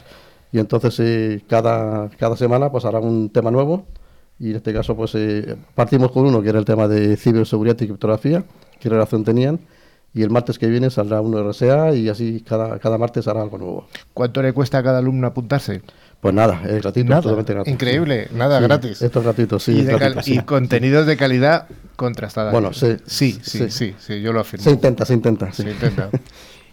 [0.53, 3.85] Y entonces cada, cada semana pues hará un tema nuevo.
[4.39, 7.75] Y en este caso pues eh, partimos con uno que era el tema de ciberseguridad
[7.81, 8.45] y criptografía,
[8.79, 9.59] qué relación tenían.
[10.13, 13.41] Y el martes que viene saldrá uno de RSA y así cada, cada martes hará
[13.43, 13.87] algo nuevo.
[14.13, 15.81] ¿Cuánto le cuesta a cada alumno apuntarse?
[16.21, 17.21] Pues nada, es gratuito, Nada.
[17.21, 17.73] totalmente gratis.
[17.73, 19.01] Increíble, nada, Sí, gratis.
[19.01, 19.71] Esto es gratuito, sí.
[19.71, 20.33] y, es de cal- gratuito, sí.
[20.35, 22.51] y contenidos de calidad contrastada.
[22.51, 23.95] Bueno, sí, sí, sí, sí, sí.
[23.99, 24.63] sí, yo lo afirmo.
[24.65, 25.51] Se intenta, se intenta.
[25.53, 25.63] sí.
[25.63, 26.09] Se intenta.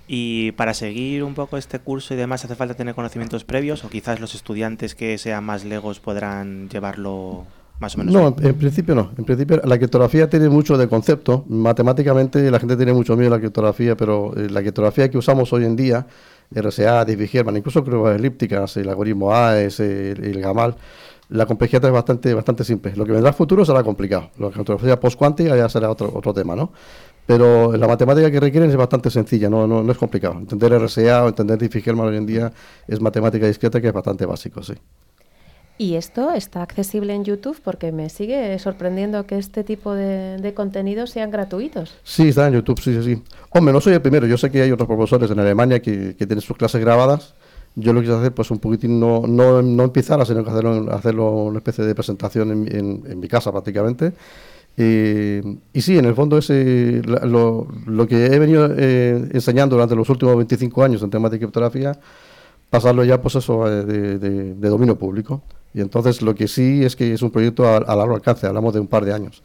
[0.08, 3.82] Y para seguir un poco este curso y demás, ¿hace falta tener conocimientos previos?
[3.84, 7.44] ¿O quizás los estudiantes que sean más legos podrán llevarlo
[7.80, 8.14] más o menos?
[8.14, 9.10] No, en principio no.
[9.18, 11.44] En principio la criptografía tiene mucho de concepto.
[11.48, 15.52] Matemáticamente la gente tiene mucho miedo a la criptografía, pero eh, la criptografía que usamos
[15.52, 16.06] hoy en día,
[16.54, 20.76] RSA, Diffie-Hellman, incluso pruebas elípticas, el algoritmo AES, el, el GAMAL,
[21.28, 22.94] la complejidad es bastante, bastante simple.
[22.94, 24.30] Lo que vendrá al futuro será complicado.
[24.38, 26.72] La criptografía post-cuántica ya será otro, otro tema, ¿no?
[27.26, 30.34] Pero la matemática que requieren es bastante sencilla, no, no, no es complicado.
[30.38, 32.52] Entender RSA o entender Diffie-Hellman hoy en día
[32.86, 34.74] es matemática discreta que es bastante básico, sí.
[35.78, 41.10] Y esto está accesible en YouTube porque me sigue sorprendiendo que este tipo de, contenidos
[41.10, 41.94] sean gratuitos.
[42.02, 43.22] Sí, está en YouTube, sí, sí, sí.
[43.50, 44.26] Hombre, no soy el primero.
[44.26, 47.34] Yo sé que hay otros profesores en Alemania que, tienen sus clases grabadas.
[47.74, 51.58] Yo lo quise hacer, pues un poquitín, no, no, no empezar, sino que hacerlo, una
[51.58, 54.14] especie de presentación en, en- en mi casa prácticamente.
[54.78, 55.42] Eh,
[55.74, 57.66] y sí, en el fondo es lo,
[58.08, 61.98] que he venido eh, enseñando durante los últimos 25 años en temas de criptografía,
[62.70, 64.18] pasarlo ya pues eso eh, de-
[64.54, 65.42] de dominio público.
[65.74, 68.72] Y entonces lo que sí es que es un proyecto a, a largo alcance, hablamos
[68.74, 69.42] de un par de años.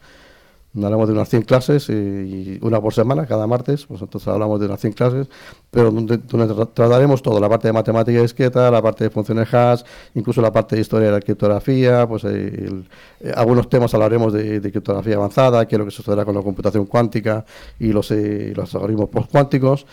[0.74, 4.64] Hablamos de unas 100 clases y una por semana, cada martes, pues entonces hablamos de
[4.64, 5.28] unas 100 clases,
[5.70, 9.52] pero donde, donde tra- trataremos todo, la parte de matemática discreta, la parte de funciones
[9.52, 9.82] hash,
[10.14, 12.28] incluso la parte de historia de la criptografía, pues eh,
[12.68, 12.88] el-
[13.20, 16.40] eh, algunos temas hablaremos de, de criptografía avanzada, qué es lo que sucederá con la
[16.40, 17.44] computación cuántica
[17.78, 19.84] y los, eh, los algoritmos postcuánticos,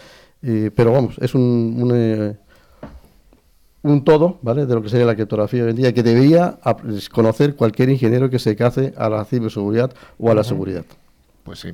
[0.41, 2.37] eh, pero vamos, es un, un, eh,
[3.81, 4.65] un todo, ¿vale?
[4.65, 6.59] De lo que sería la criptografía hoy en día, que debería
[7.11, 10.85] conocer cualquier ingeniero que se case a la ciberseguridad o a la seguridad.
[11.43, 11.69] Pues sí.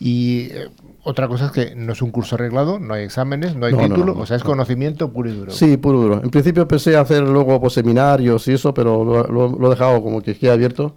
[0.00, 0.68] Y eh,
[1.04, 3.80] otra cosa es que no es un curso arreglado, no hay exámenes, no hay No,
[3.80, 4.50] título, no, o sea, es no.
[4.50, 5.52] conocimiento puro y duro.
[5.52, 6.20] Sí, puro duro.
[6.22, 10.02] En principio pensé hacer luego pues, seminarios y eso, pero lo, lo- lo he dejado
[10.02, 10.94] como que quede abierto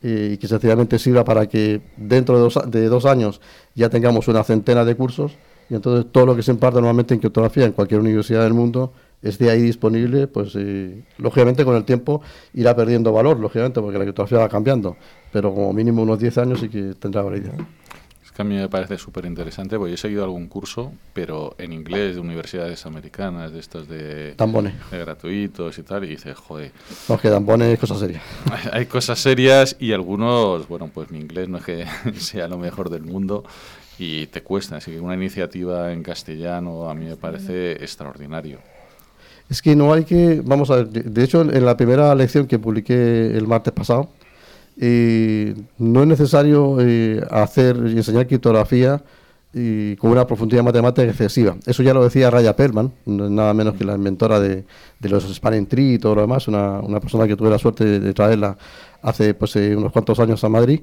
[0.00, 3.40] y que sencillamente sirva para que dentro de dos, de dos años
[3.74, 5.32] ya tengamos una centena de cursos
[5.68, 8.92] y entonces todo lo que se imparte normalmente en criptografía en cualquier universidad del mundo
[9.22, 12.22] esté ahí disponible, pues eh, lógicamente con el tiempo
[12.54, 14.96] irá perdiendo valor, lógicamente, porque la criptografía va cambiando,
[15.32, 17.52] pero como mínimo unos 10 años sí que tendrá validez.
[18.34, 21.72] que a mí me parece súper interesante, porque yo he seguido algún curso, pero en
[21.72, 24.74] inglés de universidades americanas, de estos de, Tambones.
[24.92, 26.70] de gratuitos y tal, y dices, joder,
[27.08, 28.22] No, que Dambone es cosa seria.
[28.72, 32.90] hay cosas serias y algunos, bueno, pues mi inglés no es que sea lo mejor
[32.90, 33.42] del mundo
[33.98, 38.60] y te cuesta, así que una iniciativa en castellano a mí me parece extraordinario.
[39.48, 42.58] Es que no hay que, vamos a ver, de- hecho en la primera lección que
[42.58, 44.10] publiqué el martes pasado,
[44.80, 49.02] eh, no es necesario eh, hacer y enseñar criptografía
[49.52, 51.56] y con una profundidad matemática excesiva.
[51.66, 54.64] Eso ya lo decía Raya Perlman, nada menos que la inventora de,
[55.00, 58.12] los Spanning Tree y todo lo demás, una, persona que tuve la suerte de, de
[58.12, 58.56] traerla
[59.02, 60.82] hace pues, eh, unos cuantos años a Madrid.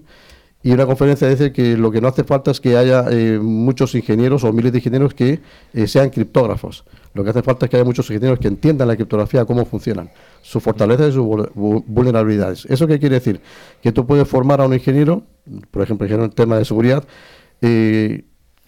[0.66, 3.94] Y una conferencia dice que lo que no hace falta es que haya eh, muchos
[3.94, 5.40] ingenieros o miles de ingenieros que
[5.74, 6.86] eh, sean criptógrafos.
[7.14, 10.10] Lo que hace falta es que haya muchos ingenieros que entiendan la criptografía, cómo funcionan,
[10.42, 12.66] sus fortalezas y sus vul- vu- vulnerabilidades.
[12.66, 13.42] ¿Eso qué quiere decir?
[13.84, 15.22] Que tú puedes formar a un ingeniero,
[15.70, 17.04] por ejemplo, ingeniero en tema de seguridad,
[17.62, 18.24] eh,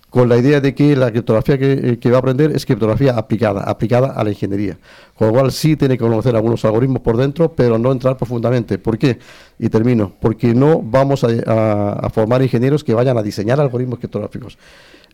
[0.09, 3.17] con la idea de que la criptografía que, eh, que va a aprender es criptografía
[3.17, 4.77] aplicada, aplicada a la ingeniería.
[5.15, 8.77] Con lo cual sí tiene que conocer algunos algoritmos por dentro, pero no entrar profundamente.
[8.77, 9.19] ¿Por qué?
[9.59, 10.13] Y termino.
[10.19, 14.57] Porque no vamos a formar ingenieros que vayan a diseñar algoritmos criptográficos.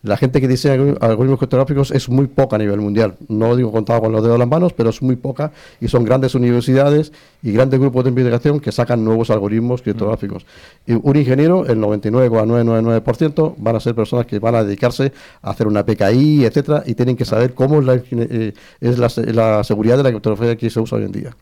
[0.04, 3.14] La gente que diseña algori- algoritmos criptográficos es muy poca a nivel mundial.
[3.28, 6.04] No digo contado con los dedos de las manos, pero es muy poca y son
[6.04, 7.10] grandes universidades
[7.42, 10.44] y grandes grupos de investigación que sacan nuevos algoritmos criptográficos.
[10.86, 15.66] Y un ingeniero, el 99,999% van a ser personas que van a dedicarse a hacer
[15.66, 20.02] una PKI, etcétera, y tienen que saber cómo es la, eh, es la seguridad de
[20.02, 21.36] la criptografía que se usa hoy en día.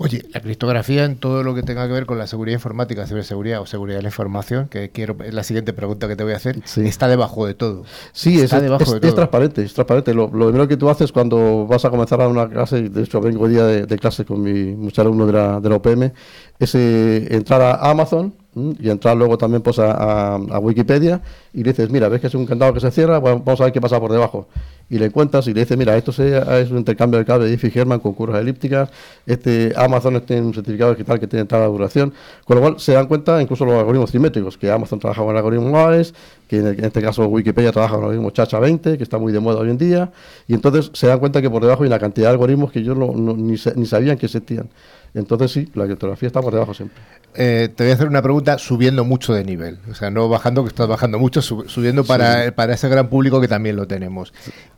[0.00, 3.60] Oye, la criptografía en todo lo que tenga que ver con la seguridad informática, ciberseguridad
[3.60, 6.36] o seguridad de la información, que quiero es la siguiente pregunta que te voy a
[6.36, 6.82] hacer, Sí.
[6.86, 7.82] está debajo de todo.
[8.12, 9.14] Sí, es, Está debajo es- de es todo.
[9.14, 10.14] transparente, es transparente.
[10.14, 13.02] Lo, lo primero que tú haces cuando vas a comenzar a una clase, y de
[13.02, 15.74] hecho vengo hoy día de, de clase con mi, muchos alumnos de la, de la
[15.74, 16.12] OPM,
[16.60, 18.32] es eh, entrar a Amazon.
[18.78, 21.20] Y entrar luego también pues a, Wikipedia
[21.52, 23.72] y le dices, mira, ves que es un candado que se cierra, vamos a ver
[23.72, 24.48] qué pasa por debajo.
[24.90, 28.00] Y le cuentas y le dices, mira, esto es un intercambio de cable de Diffie-Hellman
[28.00, 28.90] con curvas elípticas,
[29.26, 32.12] este Amazon tiene un certificado digital que tiene tal duración,
[32.44, 35.74] con lo cual se dan cuenta incluso los algoritmos simétricos, que Amazon trabaja con algoritmos
[35.74, 36.14] AES,
[36.48, 39.18] que en, el- en este caso Wikipedia trabaja con el algoritmo Chacha 20, que está
[39.18, 40.10] muy de moda hoy en día,
[40.48, 42.94] y entonces se dan cuenta que por debajo hay una cantidad de algoritmos que yo
[42.96, 44.68] no- no- ni, sa- ni sabían que existían.
[45.14, 46.98] Entonces sí, la criptografía está por debajo siempre.
[47.34, 49.78] Eh, te voy a hacer una pregunta subiendo mucho de nivel.
[49.90, 53.40] O sea, no bajando, que estás bajando mucho, sub- subiendo para, para ese gran público
[53.40, 54.32] que también lo tenemos.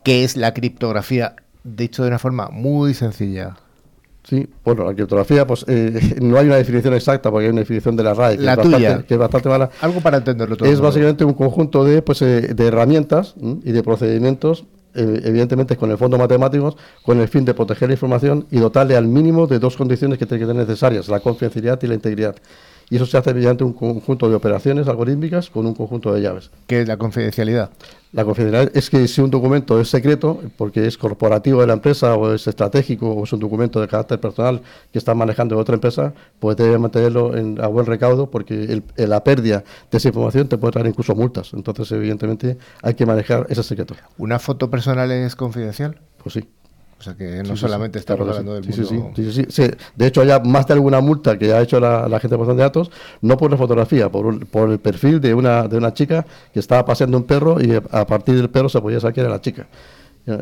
[0.05, 1.37] ¿Qué es la criptografía?
[1.65, 3.57] Dicho de una forma muy sencilla.
[4.23, 7.97] Sí, bueno, la criptografía, pues eh, no hay una definición exacta, porque hay una definición
[7.97, 9.03] de la RAE que, La es, bastante, tuya.
[9.03, 9.71] que es bastante mala.
[9.81, 10.69] Algo para entenderlo todo.
[10.69, 15.91] Es básicamente un conjunto de, pues, eh, de herramientas y de procedimientos, eh, evidentemente con
[15.91, 19.59] el fondo matemáticos, con el fin de proteger la información y dotarle al mínimo de
[19.59, 22.37] dos condiciones que tienen que ser necesarias, la confidencialidad y la integridad.
[22.91, 26.51] Y eso se hace mediante un conjunto de operaciones algorítmicas con un conjunto de llaves.
[26.67, 27.71] ¿Qué es la confidencialidad?
[28.13, 32.17] La confidencialidad es que si un documento es secreto, porque es corporativo de la empresa
[32.17, 34.61] o es estratégico o es un documento de carácter personal
[34.93, 39.11] que está manejando otra empresa, pues debe mantenerlo en- a buen recaudo porque el- el-
[39.11, 41.53] la pérdida de esa información te puede traer incluso multas.
[41.55, 43.95] Entonces, evidentemente, hay que manejar ese secreto.
[44.19, 45.97] ¿Una foto personal es confidencial?
[46.23, 46.45] Pues sí.
[47.01, 49.13] O sea, que no Sí, solamente sí, estamos hablando del mundo...
[49.49, 49.71] sí.
[49.97, 52.63] De hecho, hay más de alguna multa que ha hecho la, la gente de de
[52.63, 52.91] datos,
[53.23, 56.61] no por la fotografía, por, un- por el perfil de una, de una chica que
[56.61, 59.67] estaba paseando un perro y a partir del perro se podía que era la chica.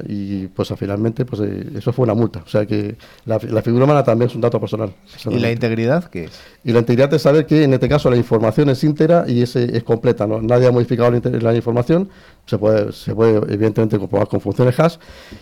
[0.06, 2.42] Y pues finalmente, pues eh, eso fue una multa.
[2.44, 4.92] O sea que la, la figura humana también es un dato personal.
[5.30, 6.40] ¿Y la integridad qué es?
[6.64, 9.56] Y la integridad es saber que en este caso la información es íntegra y es,
[9.56, 10.26] eh, es completa.
[10.26, 10.42] ¿no?
[10.42, 12.10] Nadie ha modificado la, la información.
[12.44, 14.96] Se puede, se puede evidentemente comprobar con funciones hash.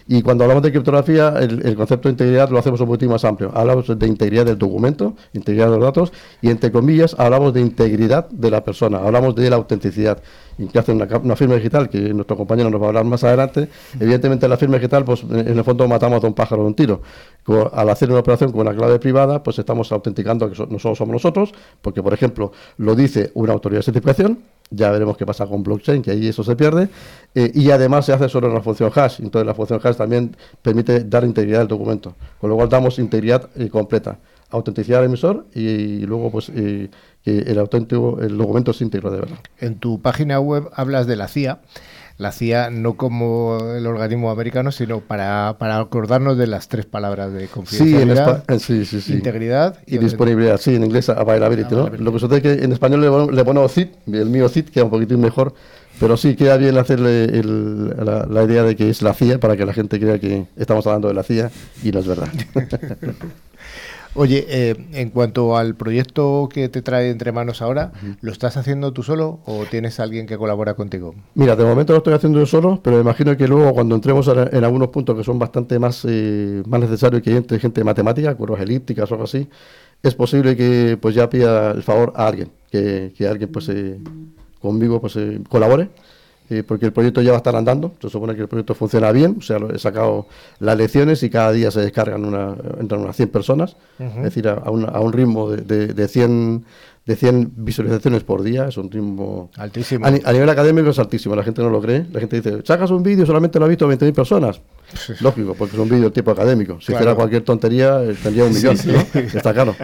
[0.07, 3.25] Y cuando hablamos de criptografía, el, el concepto de integridad lo hacemos un poquito más
[3.25, 3.51] amplio.
[3.55, 8.29] Hablamos de integridad del documento, integridad de los datos y entre comillas hablamos de integridad
[8.29, 8.99] de la persona.
[8.99, 10.23] Hablamos de la autenticidad.
[10.59, 13.23] Y que hace una, una firma digital, que nuestro compañero nos va a hablar más
[13.25, 13.69] adelante,
[14.01, 17.03] evidentemente la firma digital, pues en el fondo matamos a un pájaro de un tiro.
[17.73, 21.53] Al hacer una operación con una clave privada, pues estamos autenticando que no somos nosotros,
[21.81, 24.39] porque por ejemplo lo dice una autoridad de certificación,
[24.71, 26.89] ya veremos qué pasa con blockchain, que ahí eso se pierde,
[27.35, 31.05] eh, y además se hace sobre una función hash, entonces la función hash también permite
[31.05, 34.19] dar integridad al documento, con lo cual damos integridad eh, completa,
[34.51, 36.91] autenticidad al emisor y, luego pues eh,
[37.23, 39.39] que el auténtico, el documento es íntegro de verdad.
[39.59, 41.61] En tu página web hablas de la CIA.
[42.19, 47.31] La CIA no como el organismo americano, sino para, para acordarnos de las tres palabras
[47.33, 49.13] de Sí, en confidencialidad, eh, sí, sí, sí.
[49.15, 51.89] integridad Y disponibilidad, sí, en inglés availability, ¿no?
[51.91, 54.85] Lo que sucede es que en español le, le ponemos CIT, el mío CIT queda
[54.85, 55.53] un poquitín mejor,
[56.01, 59.57] pero sí queda bien hacerle el- la, la idea de que es la CIA para
[59.57, 61.51] que la gente crea que estamos hablando de la CIA
[61.83, 62.29] y no es verdad.
[64.19, 67.93] Oye, eh, en cuanto al proyecto que te trae entre manos ahora,
[68.23, 71.15] ¿lo estás haciendo tú solo o tienes alguien que colabora contigo?
[71.35, 74.27] Mira, de momento lo estoy haciendo yo solo, pero me imagino que luego cuando entremos
[74.29, 78.35] en, algunos puntos que son bastante más, eh, más necesarios que entre gente de matemática,
[78.35, 79.49] curvas elípticas o algo así,
[80.03, 83.99] es posible que pues ya pida el favor a alguien, que, que alguien pues eh,
[84.61, 85.91] conmigo pues eh, colabore
[86.51, 89.11] eh, porque el proyecto ya va a estar andando, se supone que el proyecto funciona
[89.13, 90.27] bien, o sea, he sacado
[90.61, 94.55] las lecciones y cada día se descargan una, entran unas 100 personas, es decir, a,
[94.55, 96.65] a un, a un ritmo de, de, de 100,
[97.07, 99.51] de 100 visualizaciones por día, es un ritmo...
[99.57, 100.05] Altísimo.
[100.07, 102.91] A, a nivel académico es altísimo, la gente no lo cree, la gente dice, sacas
[102.91, 104.61] un vídeo, solamente lo ha visto 20.000 personas.
[105.21, 106.79] Lógico, porque es un vídeo tipo académico.
[106.81, 106.99] Si Claro.
[106.99, 108.93] fuera cualquier tontería, eh, tendría un Sí, millón, sí.
[108.93, 109.21] ¿no?
[109.21, 109.75] Está claro.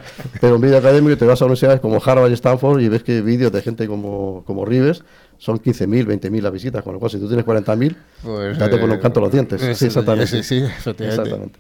[0.41, 3.21] Pero un vídeo académico, te vas a universidades como Harvard y Stanford y ves que
[3.21, 5.03] vídeos de gente como, como Rives
[5.43, 8.85] son 15.000, 20.000 las visitas, con lo cual si tú tienes 40.000, Pues, date eh,
[8.85, 9.61] un canto los dientes.
[9.61, 10.29] eso, Sí, exactamente.
[10.29, 11.05] sí, sí, efectivamente.
[11.21, 11.59] Exactamente.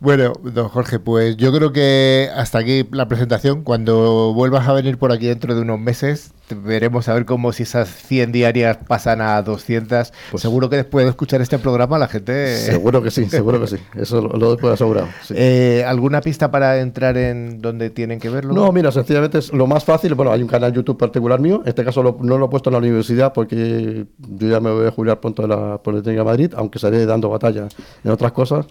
[0.00, 3.62] Bueno, don Jorge, pues yo creo que hasta aquí la presentación.
[3.64, 7.64] Cuando vuelvas a venir por aquí dentro de unos meses, veremos a ver cómo si
[7.64, 10.12] esas 100 diarias pasan a 200.
[10.30, 12.56] Pues- Seguro que después de escuchar este programa la gente...
[12.58, 13.76] Seguro que sí, seguro que sí.
[13.96, 15.08] Eso lo, lo puedo asegurar.
[15.24, 15.34] sí.
[15.36, 18.54] Eh, ¿Alguna pista para entrar en donde tienen que verlo?
[18.54, 20.14] No, mira, sencillamente es lo más fácil.
[20.14, 21.60] Bueno, hay un canal YouTube particular mío.
[21.64, 24.70] En este caso lo- no lo he puesto en la universidad porque yo ya me
[24.70, 27.66] voy a jubilar pronto de la Politécnica de Madrid, aunque estaré dando batalla
[28.04, 28.64] en otras cosas.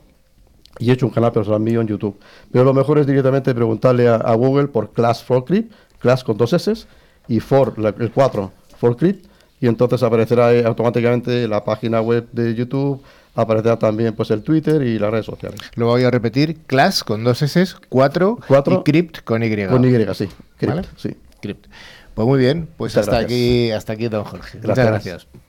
[0.80, 2.20] Y he hecho un canal personal mío en YouTube.
[2.52, 6.38] Pero lo mejor es directamente preguntarle a, a Google por Class for Crypt, Class con
[6.38, 6.74] dos S,
[7.28, 9.26] y for, la- el 4, for Crypt,
[9.60, 13.02] y entonces aparecerá eh, automáticamente la página web de YouTube,
[13.34, 15.60] aparecerá también pues el Twitter y las redes sociales.
[15.76, 16.58] Lo voy a repetir.
[16.68, 18.80] Class con dos S, 4 Cuatro.
[18.80, 19.68] y Crypt con Y.
[19.68, 20.28] Con Y, sí.
[20.58, 20.88] Crypt, ¿Vale?
[20.96, 21.16] sí.
[21.42, 21.66] Crypt.
[22.14, 23.32] Pues muy bien, pues Muchas hasta gracias.
[23.40, 24.58] aquí, hasta aquí, don Jorge.
[24.60, 25.06] Muchas Gracias.
[25.06, 25.47] gracias.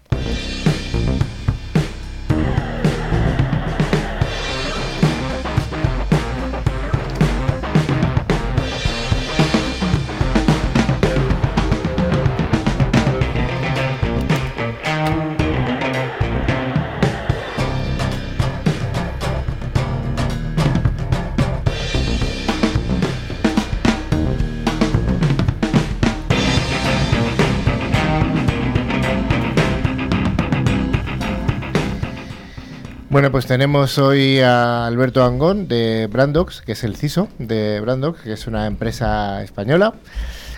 [33.18, 38.20] Bueno, pues tenemos hoy a Alberto Angón de Brandox, que es el CISO de Brandox,
[38.20, 39.92] que es una empresa española.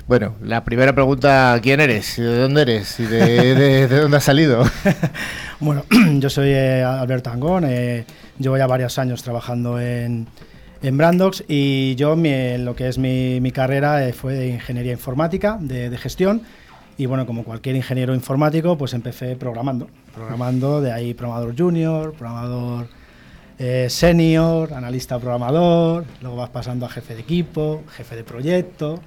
[0.06, 2.18] Bueno, la primera pregunta, ¿quién eres?
[2.18, 3.00] ¿Y ¿De dónde eres?
[3.00, 4.62] ¿Y de, de- de dónde has salido?
[5.60, 5.86] Bueno,
[6.18, 8.04] yo soy eh, Alberto Angón, eh,
[8.38, 10.26] llevo ya varios años trabajando en,
[10.82, 15.56] en Brandox y yo mi- lo que es mi, carrera eh, fue de ingeniería informática,
[15.58, 16.42] de gestión
[17.00, 22.88] y bueno, como cualquier ingeniero informático, pues empecé programando, programando, de ahí programador junior, programador
[23.58, 29.00] eh, senior, analista programador, luego vas pasando a jefe de equipo, jefe de proyecto,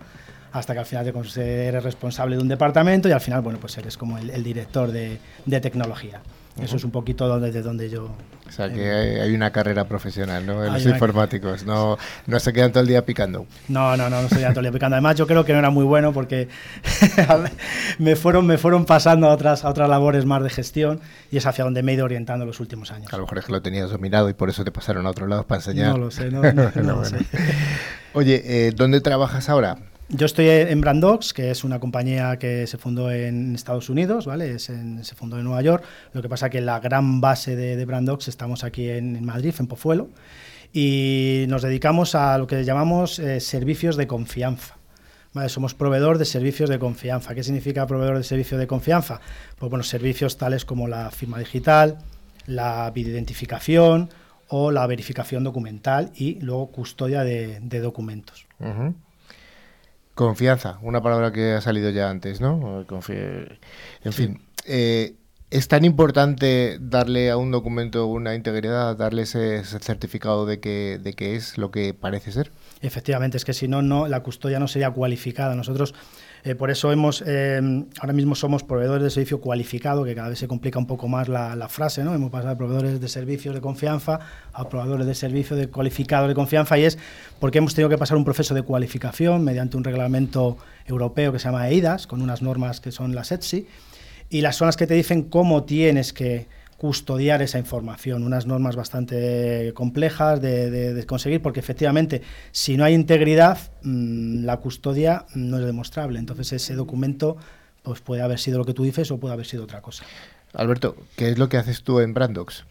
[0.54, 3.78] hasta que al final te consideres responsable de un departamento y al final, bueno, pues
[3.78, 6.20] eres como el, director de tecnología.
[6.62, 8.10] Eso es un poquito donde, de donde yo...
[8.47, 10.64] O sea, que hay, hay una carrera profesional, ¿no?
[10.64, 11.97] En los una- informáticos, no,
[12.28, 13.47] no se quedan todo el día picando.
[13.70, 14.95] No, no, no, no estoy Antonio picando.
[14.95, 16.49] Además, yo creo que no era muy bueno porque
[17.99, 20.99] me fueron, me fueron pasando a otras, a otras labores más de gestión
[21.32, 23.12] y es hacia donde me he ido orientando los últimos años.
[23.14, 25.28] A lo mejor es que lo tenías dominado y por eso te pasaron a otro
[25.28, 25.89] lado para enseñar.
[25.89, 27.06] No lo sé, no, no, no lo bueno.
[27.06, 27.18] sé.
[28.14, 29.78] Oye, eh, ¿dónde trabajas ahora?
[30.16, 34.51] Yo estoy en Brandox, que es una compañía que se fundó en Estados Unidos, ¿vale?
[34.51, 35.84] Es en- se fundó en Nueva York.
[36.14, 39.55] Lo que pasa que la gran base de, de Brandox estamos aquí en, en Madrid,
[39.57, 40.09] en Pozuelo,
[40.72, 44.78] y nos dedicamos a lo que llamamos eh, servicios de confianza.
[45.34, 45.49] ¿vale?
[45.49, 47.34] Somos proveedor de servicios de confianza.
[47.34, 49.20] ¿Qué significa proveedor de servicio de confianza?
[49.57, 51.97] Pues bueno, servicios tales como la firma digital,
[52.45, 54.09] la videoidentificación
[54.47, 58.45] o la verificación documental y luego custodia de- de documentos.
[58.59, 58.93] Ujú.
[60.16, 62.86] Confianza, una palabra que ha salido ya antes, ¿no?
[64.03, 65.16] En fin, eh,
[65.49, 70.99] ¿es tan importante darle a un documento una integridad, darle ese, ese certificado de que,
[71.01, 72.51] de que es lo que parece ser?
[72.82, 75.55] Efectivamente, es que si no, no la custodia no sería cualificada.
[75.55, 75.95] Nosotros,
[76.46, 77.62] eh, por eso hemos, eh,
[78.00, 81.30] ahora mismo somos proveedores de servicio cualificado, que cada vez se complica un poco más
[81.30, 82.14] la, frase, ¿no?
[82.14, 84.20] Hemos pasado de proveedores de servicios de confianza
[84.52, 87.00] a proveedores de servicio de cualificado de confianza y es
[87.39, 91.46] porque hemos tenido que pasar un proceso de cualificación mediante un reglamento europeo que se
[91.46, 93.66] llama EIDAS, con unas normas que son las ETSI,
[94.30, 96.48] y las son las que te dicen cómo tienes que
[96.88, 102.22] custodiar esa información, unas normas bastante complejas de, de- de conseguir, porque efectivamente,
[102.52, 106.20] si no hay integridad, mm, la custodia no es demostrable.
[106.20, 107.38] Entonces, ese documento
[107.84, 110.04] pues, puede haber sido lo que tú dices o puede haber sido otra cosa.
[110.52, 112.66] Alberto, ¿qué es lo que haces tú en Brandox?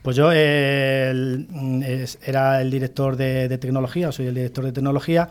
[0.00, 4.64] Pues yo eh, el- mm, es- era el director de, de tecnología, soy el director
[4.64, 5.28] de tecnología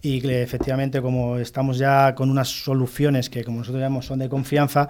[0.00, 4.30] y que efectivamente como estamos ya con unas soluciones que como nosotros llamamos son de
[4.30, 4.88] confianza,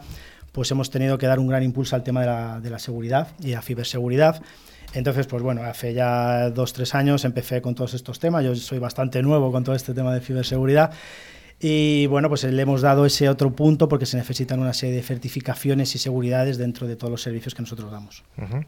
[0.55, 3.29] pues hemos tenido que dar un gran impulso al tema de la, de la seguridad
[3.43, 4.41] y la ciberseguridad.
[4.95, 8.45] Entonces, pues bueno, hace ya dos, tres años empecé con todos estos temas.
[8.45, 10.93] Yo soy bastante nuevo con todo este tema de ciberseguridad.
[11.61, 15.03] Y bueno, pues le hemos dado ese otro punto porque se necesitan una serie de
[15.03, 18.23] certificaciones y seguridades dentro de todos los servicios que nosotros damos.
[18.39, 18.65] Ujú.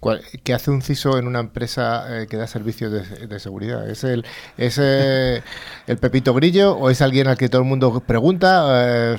[0.00, 3.88] ¿Cuál- ¿Qué hace un CISO en una empresa eh, que da servicios de, de seguridad?
[3.88, 4.24] ¿Es, el,
[4.56, 5.42] es eh,
[5.86, 9.14] el Pepito Grillo o es alguien al que todo el mundo pregunta?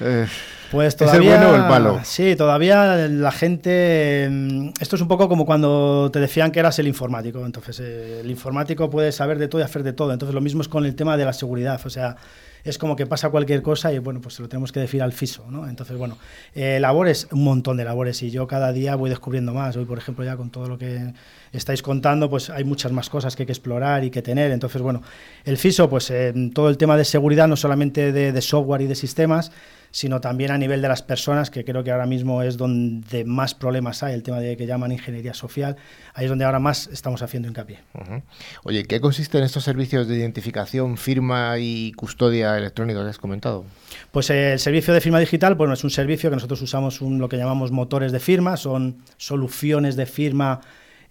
[0.00, 0.26] Eh,
[0.70, 1.36] Pues ¿Es el todavía.
[1.38, 2.00] bueno o el malo?
[2.04, 4.28] Sí, todavía la gente.
[4.30, 7.44] mm, Esto es un poco como cuando te decían que eras el informático.
[7.44, 10.12] Entonces, eh, el informático puede saber de todo y hacer de todo.
[10.12, 11.80] Entonces, lo mismo es con el tema de la seguridad.
[11.84, 12.16] O sea,
[12.62, 15.12] es como que pasa cualquier cosa y bueno, pues se lo tenemos que decir al
[15.12, 15.66] FISO, ¿no?
[15.68, 16.18] Entonces, bueno,
[16.54, 19.76] eh, labores, un montón de labores y yo cada día voy descubriendo más.
[19.76, 21.14] Hoy, por ejemplo, ya con todo lo que
[21.52, 24.50] estáis contando, pues hay muchas más cosas que hay que explorar y que tener.
[24.52, 25.02] Entonces, bueno,
[25.44, 28.86] el FISO, pues eh, todo el tema de seguridad, no solamente de, de software y
[28.86, 29.50] de sistemas,
[29.92, 33.54] sino también a nivel de las personas, que creo que ahora mismo es donde más
[33.54, 35.76] problemas hay, el tema de que llaman ingeniería social,
[36.14, 37.78] ahí es donde ahora más estamos haciendo hincapié.
[37.94, 38.22] Ujú.
[38.64, 43.64] Oye, ¿qué consiste en estos servicios de identificación, firma y custodia electrónica que has comentado?
[44.12, 47.18] Pues eh, el servicio de firma digital, bueno, es un servicio que nosotros usamos un-
[47.18, 50.60] lo que llamamos motores de firma, son soluciones de firma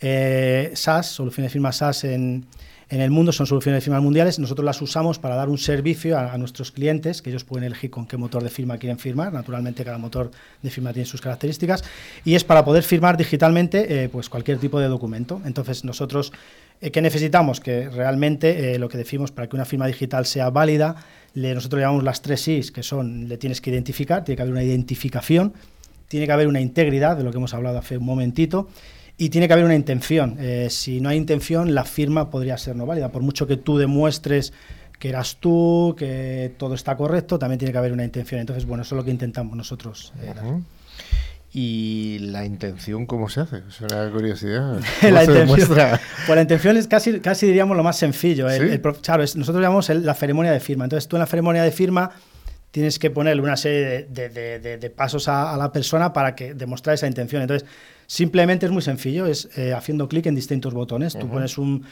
[0.01, 2.45] eh, SaaS, soluciones de firma SaaS en,
[2.89, 4.39] en el mundo, son soluciones de firma mundiales.
[4.39, 7.91] Nosotros las usamos para dar un servicio a, a nuestros clientes, que ellos pueden elegir
[7.91, 9.31] con qué motor de firma quieren firmar.
[9.31, 10.31] Naturalmente, cada motor
[10.63, 11.83] de firma tiene sus características.
[12.25, 15.39] Y es para poder firmar digitalmente eh, pues cualquier tipo de documento.
[15.45, 16.33] Entonces, nosotros,
[16.81, 17.59] eh, ¿qué necesitamos?
[17.59, 20.95] Que realmente eh, lo que decimos para que una firma digital sea válida,
[21.35, 24.53] le, nosotros llamamos las tres Is, que son, le tienes que identificar, tiene que haber
[24.53, 25.53] una identificación,
[26.07, 28.67] tiene que haber una integridad, de lo que hemos hablado hace un momentito,
[29.19, 30.37] y tiene que haber una intención.
[30.39, 33.11] Eh, si no hay intención, la firma podría ser no válida.
[33.11, 34.53] Por mucho que tú demuestres
[34.97, 38.41] que eras tú, que todo está correcto, también tiene que haber una intención.
[38.41, 40.11] Entonces, bueno, eso es lo que intentamos nosotros.
[40.21, 40.33] eh.
[41.51, 43.63] ¿Y la intención cómo se hace?
[43.67, 44.79] Es una curiosidad.
[45.01, 45.67] la ¿Cómo se intención,
[46.27, 48.47] pues la intención es casi, casi diríamos lo más sencillo.
[48.49, 48.73] El- ¿Sí?
[48.73, 50.83] el pro- claro, es- nosotros llamamos el- la ceremonia de firma.
[50.83, 52.11] Entonces tú en la ceremonia de firma
[52.71, 56.35] tienes que ponerle una serie de, de- de- de pasos a, a la persona para
[56.35, 57.41] que demostrar esa intención.
[57.41, 57.67] Entonces
[58.09, 61.13] simplemente es muy sencillo, es eh, haciendo clic en distintos botones.
[61.17, 61.85] Tú pones un,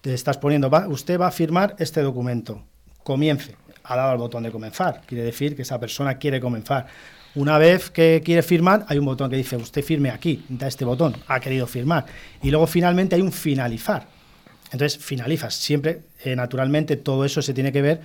[0.00, 2.62] te estás poniendo, va- usted va a firmar este documento.
[3.02, 3.56] Comience.
[3.82, 5.02] Ha dado al botón de comenzar.
[5.04, 6.86] Quiere decir que esa persona quiere comenzar.
[7.34, 10.84] Una vez que quiere firmar, hay un botón que dice, usted firme aquí, da este
[10.84, 12.06] botón, ha querido firmar.
[12.42, 14.06] Y luego finalmente hay un finalizar.
[14.72, 15.54] Entonces finalizas.
[15.56, 18.00] Siempre, eh, naturalmente, todo eso se tiene que ver,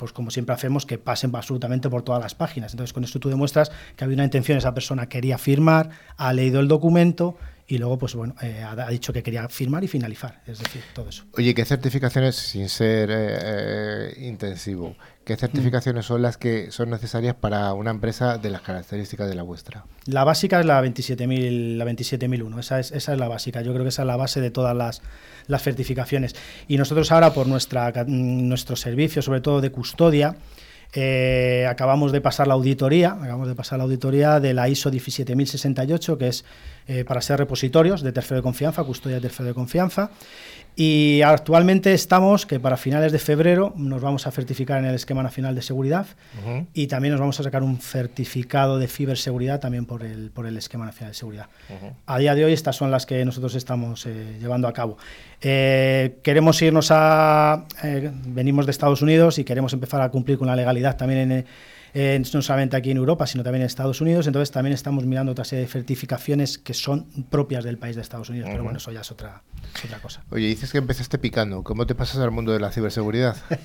[0.00, 2.72] pues como siempre hacemos, que pasen absolutamente por todas las páginas.
[2.72, 6.58] Entonces con esto tú demuestras que había una intención, esa persona quería firmar, ha leído
[6.60, 7.36] el documento
[7.70, 10.42] y luego, pues bueno, eh, ha, dicho que quería firmar y finalizar.
[10.44, 11.22] Es decir, todo eso.
[11.34, 17.36] Oye, ¿qué certificaciones, sin ser eh, eh, intensivo, qué certificaciones son las que son necesarias
[17.36, 19.84] para una empresa de las características de la vuestra?
[20.06, 23.62] La básica es la 27.000, la 27.001, esa es, esa es la básica.
[23.62, 25.00] Yo creo que esa es la base de todas las,
[25.46, 26.34] las certificaciones.
[26.66, 30.34] Y nosotros ahora, por nuestra, nuestro servicio, sobre todo de custodia,
[30.92, 36.18] eh, acabamos de pasar la auditoría, acabamos de pasar la auditoría de la ISO 17068,
[36.18, 36.44] que es
[36.90, 40.10] eh, para ser repositorios de tercero de confianza, custodia de tercero de confianza.
[40.74, 45.22] Y actualmente estamos que para finales de febrero nos vamos a certificar en el Esquema
[45.22, 46.06] Nacional de Seguridad
[46.74, 50.56] y también nos vamos a sacar un certificado de ciberseguridad también por el, por el
[50.56, 51.46] Esquema Nacional de Seguridad.
[52.06, 54.98] A día de hoy estas son las que nosotros estamos eh, llevando a cabo.
[55.40, 57.66] Eh, queremos irnos a...
[58.26, 61.46] venimos de Estados Unidos y queremos empezar a cumplir con la legalidad también en...
[61.94, 64.26] eh, no solamente aquí en Europa, sino también en Estados Unidos.
[64.26, 68.28] Entonces también estamos mirando otra serie de certificaciones que son propias del país de Estados
[68.30, 68.48] Unidos.
[68.50, 69.42] Pero bueno, eso ya es otra,
[69.74, 70.22] es otra cosa.
[70.30, 71.62] Oye, dices que empezaste picando.
[71.62, 73.36] ¿Cómo te pasas al mundo de la ciberseguridad?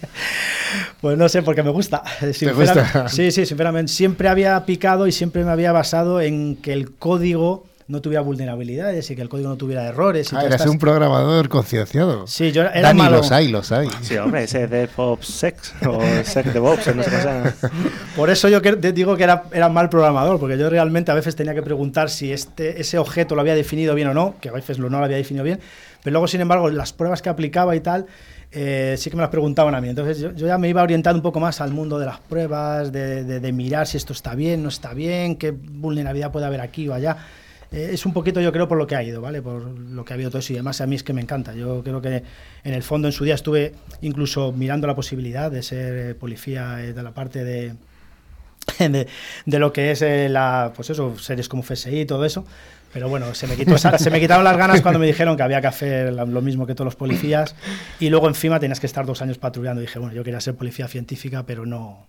[1.00, 2.04] Pues no sé, porque me gusta.
[2.20, 3.08] Sinceramente- gusta?
[3.10, 3.92] Sí, sí, sinceramente.
[3.92, 9.12] Siempre había picado y siempre me había basado en que el código no tuviera vulnerabilidades
[9.12, 10.34] y que el código no tuviera errores.
[10.34, 12.26] y Ah, eras estas- un programador concienciado.
[12.26, 13.18] Sí, yo era Dani, malo.
[13.18, 13.88] los hay, los hay.
[14.02, 17.54] Sí, hombre, ese DevOps Sex o Sec DevOps, no sé llama.
[18.16, 21.14] Por eso yo que- te digo que era, era mal programador, porque yo realmente a
[21.14, 24.50] veces tenía que preguntar si este, ese objeto lo había definido bien o no, que
[24.50, 25.60] a veces lo, no lo había definido bien,
[26.04, 28.08] pero luego, sin embargo, las pruebas que aplicaba y tal,
[28.52, 29.90] eh, sí que me las preguntaban a mí.
[29.90, 32.92] Entonces yo, yo ya me iba orientando un poco más al mundo de las pruebas,
[32.92, 36.62] de, de- de mirar si esto está bien, no está bien, qué vulnerabilidad puede haber
[36.62, 37.18] aquí o allá.
[37.76, 39.42] Eh, es un poquito, yo creo, por lo que ha ido, ¿vale?
[39.42, 41.54] Por lo que ha habido todo eso y además a mí es que me encanta.
[41.54, 42.24] Yo creo que
[42.64, 46.82] en el fondo en su día estuve incluso mirando la posibilidad de ser eh, policía
[46.82, 47.76] eh, de la parte de,
[49.46, 50.02] de, lo que es
[50.32, 52.46] la, pues eso, series como FSI y todo eso.
[52.94, 56.14] Pero bueno, se me, quitó, quitaron las ganas cuando me dijeron que había que hacer
[56.14, 57.54] lo mismo que todos los policías.
[58.00, 59.82] Y luego encima tenías que estar dos años patrullando.
[59.82, 62.08] Dije, bueno, yo quería ser policía científica, pero no,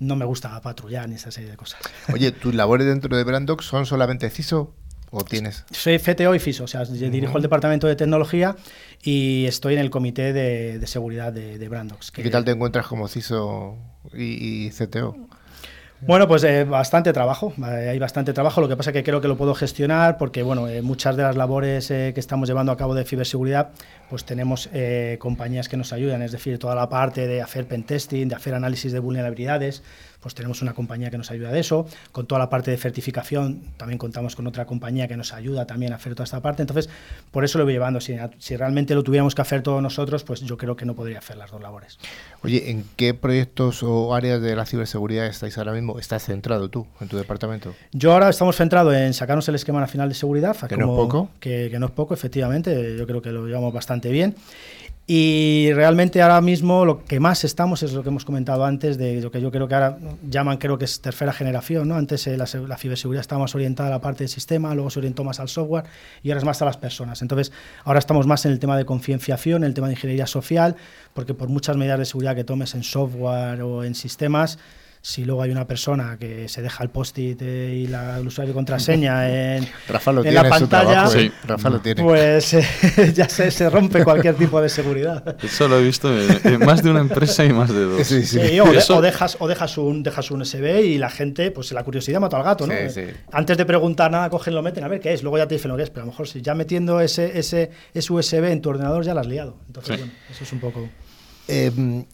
[0.00, 1.82] no me gusta patrullar ni esa serie de cosas.
[2.10, 4.74] Oye, ¿tus labores dentro de Brandox son solamente CISO
[5.12, 5.64] o tienes?
[5.70, 8.56] Soy FTO y FISO, o sea, dirijo el departamento de tecnología
[9.02, 12.08] y estoy en el comité de, de seguridad de, de Brandox.
[12.08, 13.76] ¿Y que- qué tal te encuentras como CISO
[14.14, 15.14] y, y CTO?
[16.04, 19.28] Bueno, pues eh, bastante trabajo, eh, hay bastante trabajo, lo que pasa que creo que
[19.28, 22.76] lo puedo gestionar porque bueno, eh, muchas de las labores eh, que estamos llevando a
[22.76, 23.70] cabo de ciberseguridad,
[24.10, 28.28] pues tenemos eh, compañías que nos ayudan, es decir, toda la parte de hacer pentesting,
[28.30, 29.84] de hacer análisis de vulnerabilidades,
[30.22, 33.60] pues tenemos una compañía que nos ayuda de eso, con toda la parte de certificación,
[33.76, 36.88] también contamos con otra compañía que nos ayuda también a hacer toda esta parte, entonces
[37.30, 40.40] por eso lo voy llevando, si, si realmente lo tuviéramos que hacer todos nosotros, pues
[40.40, 41.98] yo creo que no podría hacer las dos labores.
[42.42, 45.98] Oye, ¿en qué proyectos o áreas de la ciberseguridad estáis ahora mismo?
[45.98, 47.74] ¿Estás centrado tú en tu departamento?
[47.92, 50.56] Yo ahora estamos centrados en sacarnos el esquema nacional de seguridad.
[50.68, 51.30] Que no es poco.
[51.40, 52.96] Que, que no es poco, efectivamente.
[52.96, 54.34] Yo creo que lo llevamos bastante bien.
[55.04, 59.20] Y realmente ahora mismo lo que más estamos es lo que hemos comentado antes, de
[59.20, 61.88] lo que yo creo que ahora llaman, creo que es tercera generación.
[61.88, 61.96] ¿no?
[61.96, 65.00] Antes eh, la, la ciberseguridad estaba más orientada a la parte del sistema, luego se
[65.00, 65.84] orientó más al software
[66.22, 67.20] y ahora es más a las personas.
[67.20, 67.52] Entonces,
[67.84, 70.76] ahora estamos más en el tema de concienciación, en el tema de ingeniería social,
[71.14, 74.58] porque por muchas medidas de seguridad que tomes en software o en sistemas,
[75.04, 78.52] si luego hay una persona que se deja el post-it eh, y la, el usuario
[78.52, 81.20] y contraseña en, Rafa lo en tiene la en su pantalla, trabajo, ¿eh?
[81.22, 81.32] Sí.
[81.44, 82.02] Rafa lo tiene.
[82.04, 82.64] pues eh,
[83.14, 85.36] ya se, se rompe cualquier tipo de seguridad.
[85.42, 88.06] Eso lo he visto en, en más de una empresa y más de dos.
[88.06, 88.38] Sí, sí.
[88.40, 91.50] Sí, o, de- Eso- o dejas, o dejas un dejas un USB y la gente,
[91.50, 92.72] pues la curiosidad mata al gato, ¿no?
[92.72, 93.04] Sí, sí.
[93.32, 95.70] Antes de preguntar nada, cogen, lo meten, a ver qué es, luego ya te dicen
[95.72, 98.60] lo que es, pero a lo mejor si ya metiendo ese, ese, ese USB en
[98.62, 99.56] tu ordenador ya lo has liado.
[99.66, 100.00] Entonces, Sí.
[100.00, 100.88] bueno, eso es un poco...
[101.54, 101.70] Eh,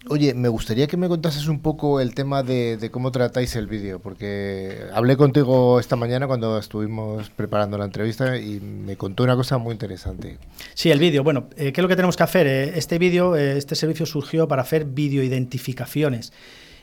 [0.09, 4.01] oye, me gustaría que me contases un poco el tema de, cómo tratáis el vídeo,
[4.01, 9.57] porque hablé contigo esta mañana cuando estuvimos preparando la entrevista y me contó una cosa
[9.59, 10.39] muy interesante.
[10.75, 11.23] Sí, el vídeo.
[11.23, 12.49] Bueno, eh, ¿qué es lo que tenemos que hacer?
[12.49, 16.33] Eh, este vídeo, eh, este servicio surgió para hacer videoidentificaciones.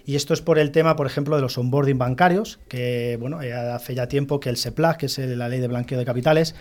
[0.05, 3.39] Y esto es por el tema, por ejemplo, de los onboarding bancarios, que bueno,
[3.73, 6.55] hace ya tiempo que el SEPLAC, que es la ley de blanqueo de capitales,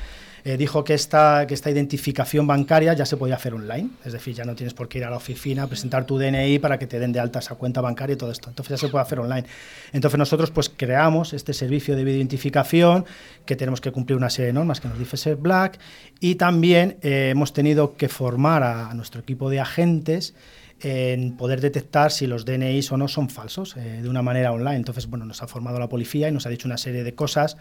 [0.45, 3.88] eh, dijo que esta, que esta identificación bancaria ya se podía hacer online.
[4.05, 6.78] Es decir, ya no tienes por qué ir a la oficina, presentar tu DNI para
[6.78, 8.51] que te den de alta esa cuenta bancaria y todo esto.
[8.51, 9.45] Entonces ya se puede hacer online.
[9.92, 13.07] Entonces nosotros pues creamos este servicio de videoidentificación
[13.47, 15.78] que tenemos que cumplir una serie de normas que nos dice SEPLAC
[16.20, 20.34] y también eh, hemos tenido que formar a, a nuestro equipo de agentes
[20.80, 24.76] en poder detectar si los DNIs o no son falsos eh, de una manera online.
[24.76, 27.57] Entonces, bueno, nos ha formado la policía y nos ha dicho una serie de cosas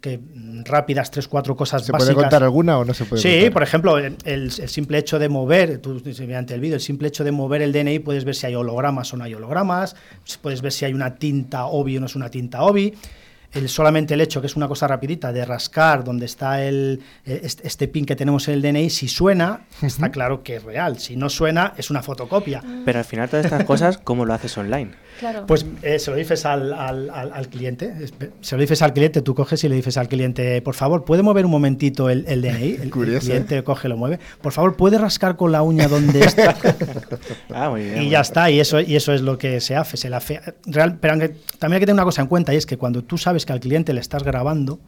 [0.00, 0.20] que
[0.64, 2.14] rápidas, tres, cuatro cosas ¿Se básicas.
[2.14, 3.52] puede contar alguna o no se puede Sí, contar?
[3.52, 7.24] por ejemplo, el, el simple hecho de mover, tú, mediante el vídeo, el simple hecho
[7.24, 9.96] de mover el DNI puedes ver si hay hologramas o no hay hologramas,
[10.40, 12.94] puedes ver si hay una tinta OBI o no es una tinta OBI.
[13.50, 17.66] El, solamente el hecho, que es una cosa rapidita, de rascar donde está el, este,
[17.66, 20.98] este pin que tenemos en el DNI, si suena, está claro que es real.
[20.98, 22.62] Si no suena, es una fotocopia.
[22.84, 24.90] Pero al final todas estas cosas, ¿cómo lo haces online?
[25.18, 25.46] Claro.
[25.46, 27.92] Pues eh, se lo dices al, al- al- al cliente,
[28.40, 31.22] se lo dices al cliente, tú coges y le dices al cliente, por favor, ¿puede
[31.22, 32.72] mover un momentito el, el DNI?
[32.82, 34.20] El, cliente coge, lo mueve.
[34.40, 36.54] Por favor, ¿puede rascar con la uña donde está?
[37.52, 38.02] Ah, muy bien.
[38.02, 39.96] y ya está, y eso, y eso es lo que se hace.
[39.96, 42.56] Se le hace real, pero aunque- también hay que tener una cosa en cuenta, y
[42.56, 44.78] es que cuando tú sabes que al cliente le estás grabando,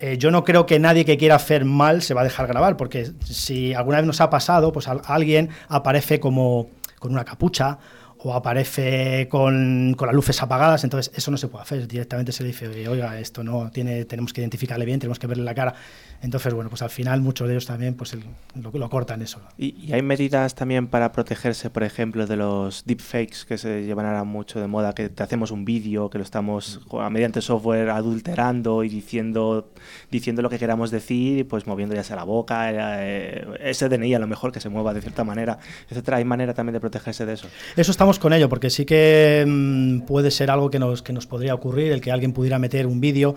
[0.00, 2.76] eh, yo no creo que nadie que quiera hacer mal se va a dejar grabar,
[2.76, 6.68] porque si alguna vez nos ha pasado, pues al- alguien aparece como
[6.98, 7.78] con una capucha
[8.26, 11.86] o aparece con, con las luces apagadas, entonces eso no se puede hacer.
[11.86, 15.26] Directamente se le dice, "Oye, oiga, esto no tiene, tenemos que identificarle bien, tenemos que
[15.26, 15.74] verle la cara.
[16.22, 18.24] Entonces, bueno, pues al final muchos de ellos también pues el-
[18.60, 19.40] lo, lo cortan eso.
[19.58, 24.06] ¿Y, y hay medidas también para protegerse, por ejemplo, de los deepfakes que se llevan
[24.06, 27.90] ahora mucho de moda, que te hacemos un vídeo, que lo estamos jo- mediante software
[27.90, 29.70] adulterando y diciendo,
[30.10, 34.18] diciendo lo que queramos decir, pues moviendo ya sea la boca, eh, ese DNI a
[34.18, 35.58] lo mejor que se mueva de cierta manera,
[35.90, 36.16] etcétera.
[36.16, 37.48] ¿Hay manera también de protegerse de eso?
[37.76, 41.26] Eso estamos con ello, porque sí que mm, puede ser algo que nos, que nos
[41.26, 43.34] podría ocurrir, el que alguien pudiera meter un vídeo,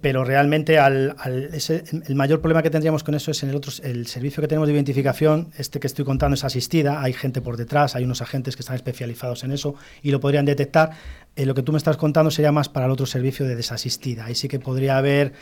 [0.00, 4.06] pero realmente al, el mayor problema que tendríamos con eso es en el otro, el
[4.06, 7.96] servicio que tenemos de identificación, este que estoy contando es asistida, hay gente por detrás,
[7.96, 10.90] hay unos agentes que están especializados en eso y lo podrían detectar.
[11.34, 14.26] Eh, lo que tú me estás contando sería más para el otro servicio de desasistida.
[14.26, 15.32] Ahí sí que podría haber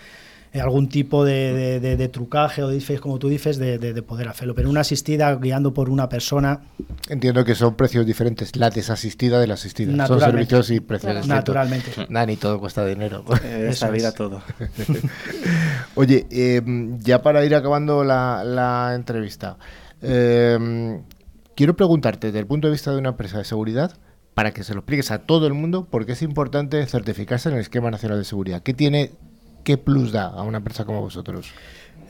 [0.60, 3.92] algún tipo de, de- de- de trucaje o de deepfake, como tú dices, de, de-
[3.92, 4.54] de poder hacerlo.
[4.54, 6.60] Pero una asistida guiando por una persona,
[7.08, 9.88] Entiendo que son precios diferentes, la desasistida de la asistida.
[9.90, 10.30] Son Naturalmente.
[10.50, 11.26] servicios y precios Claro.
[11.26, 11.90] naturalmente.
[12.08, 13.24] Nada, ni todo cuesta dinero.
[13.44, 14.14] Eh, esta vida es.
[14.14, 14.42] todo.
[15.94, 16.62] Oye, eh,
[17.00, 19.56] ya para ir acabando la, la entrevista,
[20.02, 21.00] eh,
[21.54, 23.92] quiero preguntarte, desde el punto de vista de una empresa de seguridad,
[24.34, 27.54] para que se lo expliques a todo el mundo por qué es importante certificarse en
[27.56, 28.62] el Esquema Nacional de Seguridad.
[28.62, 29.12] ¿Qué tiene,
[29.64, 31.52] qué plus da a una empresa como vosotros?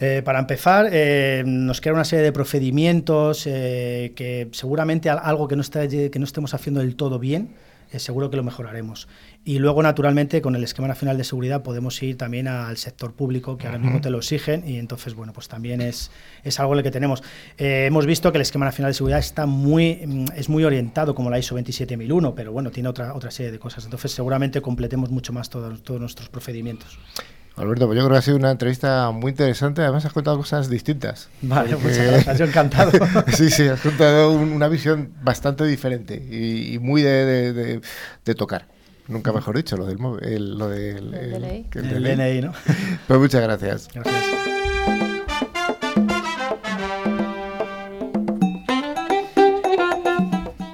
[0.01, 5.55] Eh, para empezar, eh, nos queda una serie de procedimientos eh, que seguramente algo que
[5.57, 7.51] no, esté, que no estemos haciendo del todo bien,
[7.97, 9.07] seguro que lo mejoraremos.
[9.45, 13.57] Y luego, naturalmente, con el Esquema Nacional de Seguridad podemos ir también al sector público,
[13.57, 16.11] que ahora mismo te lo exigen, y entonces, bueno, pues también es,
[16.43, 17.23] es algo en el que tenemos.
[17.57, 21.31] hemos visto que el Esquema Nacional de Seguridad está muy, mm, es muy orientado como
[21.31, 23.85] la ISO 27001, pero bueno, tiene otra, otra serie de cosas.
[23.85, 26.99] Entonces, seguramente completemos mucho más todos, todos nuestros procedimientos.
[27.57, 29.83] Alberto, pues yo creo que ha sido una entrevista muy interesante.
[29.83, 31.29] Además, has contado cosas distintas.
[31.41, 32.91] Vale, pues gracias, yo encantado.
[33.33, 37.81] sí, sí, has contado una visión bastante diferente y, muy de,
[38.37, 38.67] tocar.
[39.07, 42.53] Nunca mejor dicho, lo del el, lo del el, DNI, ¿no?
[43.07, 43.89] Pues muchas gracias.
[43.95, 44.25] Gracias.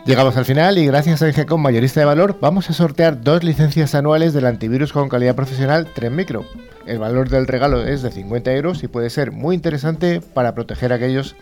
[0.07, 3.95] Llegamos al final y gracias a Ingecom Mayorista de Valor vamos a sortear dos licencias
[3.95, 6.45] anuales del antivirus con calidad profesional 3 Micro.
[6.87, 10.93] El valor del regalo es de 50 euros y puede ser muy interesante para proteger
[10.93, 11.37] aquellos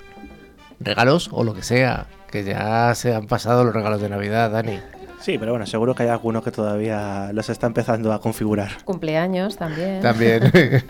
[0.81, 4.79] regalos o lo que sea, que ya se han pasado los regalos de Navidad, Dani.
[5.21, 8.85] Sí, pero bueno, seguro que hay alguno que todavía los está empezando a configurar.
[8.85, 10.01] Cumpleaños también.
[10.01, 10.53] También.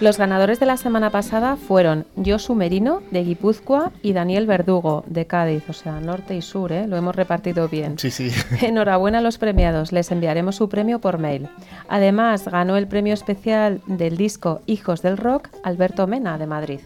[0.00, 5.26] los ganadores de la semana pasada fueron Josu Merino, de Guipúzcoa, y Daniel Verdugo, de
[5.26, 6.86] Cádiz, o sea, norte y sur, ¿eh?
[6.86, 7.98] Lo hemos repartido bien.
[7.98, 8.30] Sí, sí.
[8.60, 11.48] Enhorabuena a los premiados, les enviaremos su premio por mail.
[11.88, 16.80] Además, ganó el premio especial del disco Hijos del Rock, Alberto Mena, de Madrid.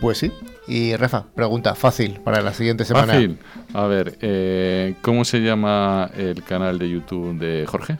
[0.00, 0.32] Pues sí.
[0.66, 3.14] Y Rafa, pregunta fácil para la siguiente semana.
[3.14, 3.38] Fácil.
[3.72, 7.98] A ver, eh, ¿cómo se llama el canal de YouTube de Jorge?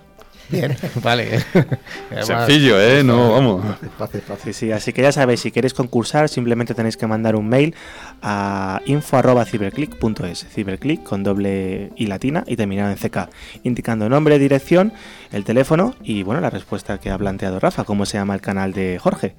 [0.49, 1.41] Bien, vale.
[2.23, 3.03] Sencillo, ¿eh?
[3.03, 3.65] No, vamos.
[3.99, 4.55] Fácil, fácil.
[4.55, 7.75] Sí, así que ya sabéis, si queréis concursar, simplemente tenéis que mandar un mail
[8.23, 10.47] a info.ciberclick.es.
[10.51, 13.29] Ciberclick con doble y latina y terminado en CK,
[13.65, 14.93] indicando nombre, dirección,
[15.33, 18.73] el teléfono y, bueno, la respuesta que ha planteado Rafa, cómo se llama el canal
[18.73, 19.35] de Jorge.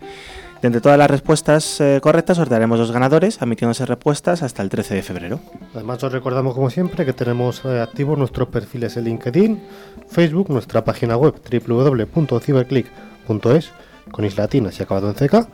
[0.61, 4.95] De entre todas las respuestas eh, correctas, sortearemos dos ganadores, admitiéndose respuestas hasta el 13
[4.95, 5.39] de febrero.
[5.75, 9.61] Además, os recordamos, como siempre, que tenemos eh, activos nuestros perfiles en LinkedIn,
[10.09, 13.71] Facebook, nuestra página web www.ciberclick.es,
[14.11, 15.47] con islatinas y acabado en CK,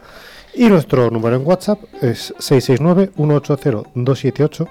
[0.55, 4.69] y nuestro número en WhatsApp es 669-180-278,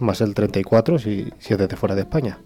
[0.00, 2.38] más el 34 si, si es desde fuera de España.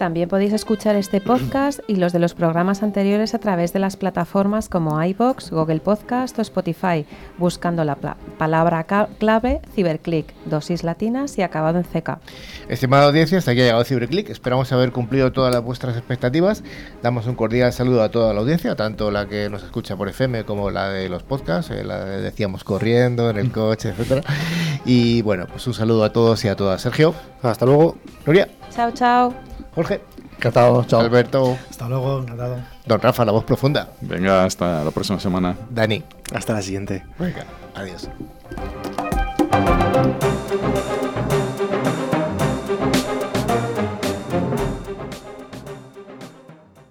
[0.00, 3.98] También podéis escuchar este podcast y los de los programas anteriores a través de las
[3.98, 7.04] plataformas como iBox, Google Podcast o Spotify,
[7.36, 7.96] buscando la
[8.38, 8.86] palabra
[9.18, 12.18] clave Ciberclick, dosis latinas y acabado en CK.
[12.70, 14.30] Estimada audiencia, hasta aquí ha llegado Ciberclick.
[14.30, 16.64] Esperamos haber cumplido todas vuestras expectativas.
[17.02, 20.44] Damos un cordial saludo a toda la audiencia, tanto la que nos escucha por FM
[20.44, 24.22] como la de los podcasts, eh, la decíamos corriendo, en el coche, etcétera.
[24.86, 26.80] Y bueno, pues un saludo a todos y a todas.
[26.80, 27.98] Sergio, hasta luego.
[28.24, 28.48] Nuria.
[28.70, 29.49] Chao, chao.
[29.74, 30.00] Jorge.
[30.36, 31.00] Encantado, chao.
[31.00, 31.58] Alberto.
[31.68, 32.56] Hasta luego, encantado.
[32.86, 33.90] Don Rafa, la voz profunda.
[34.00, 35.56] Venga, hasta la próxima semana.
[35.68, 36.02] Dani.
[36.34, 37.04] Hasta la siguiente.
[37.18, 37.44] Venga,
[37.74, 38.08] adiós.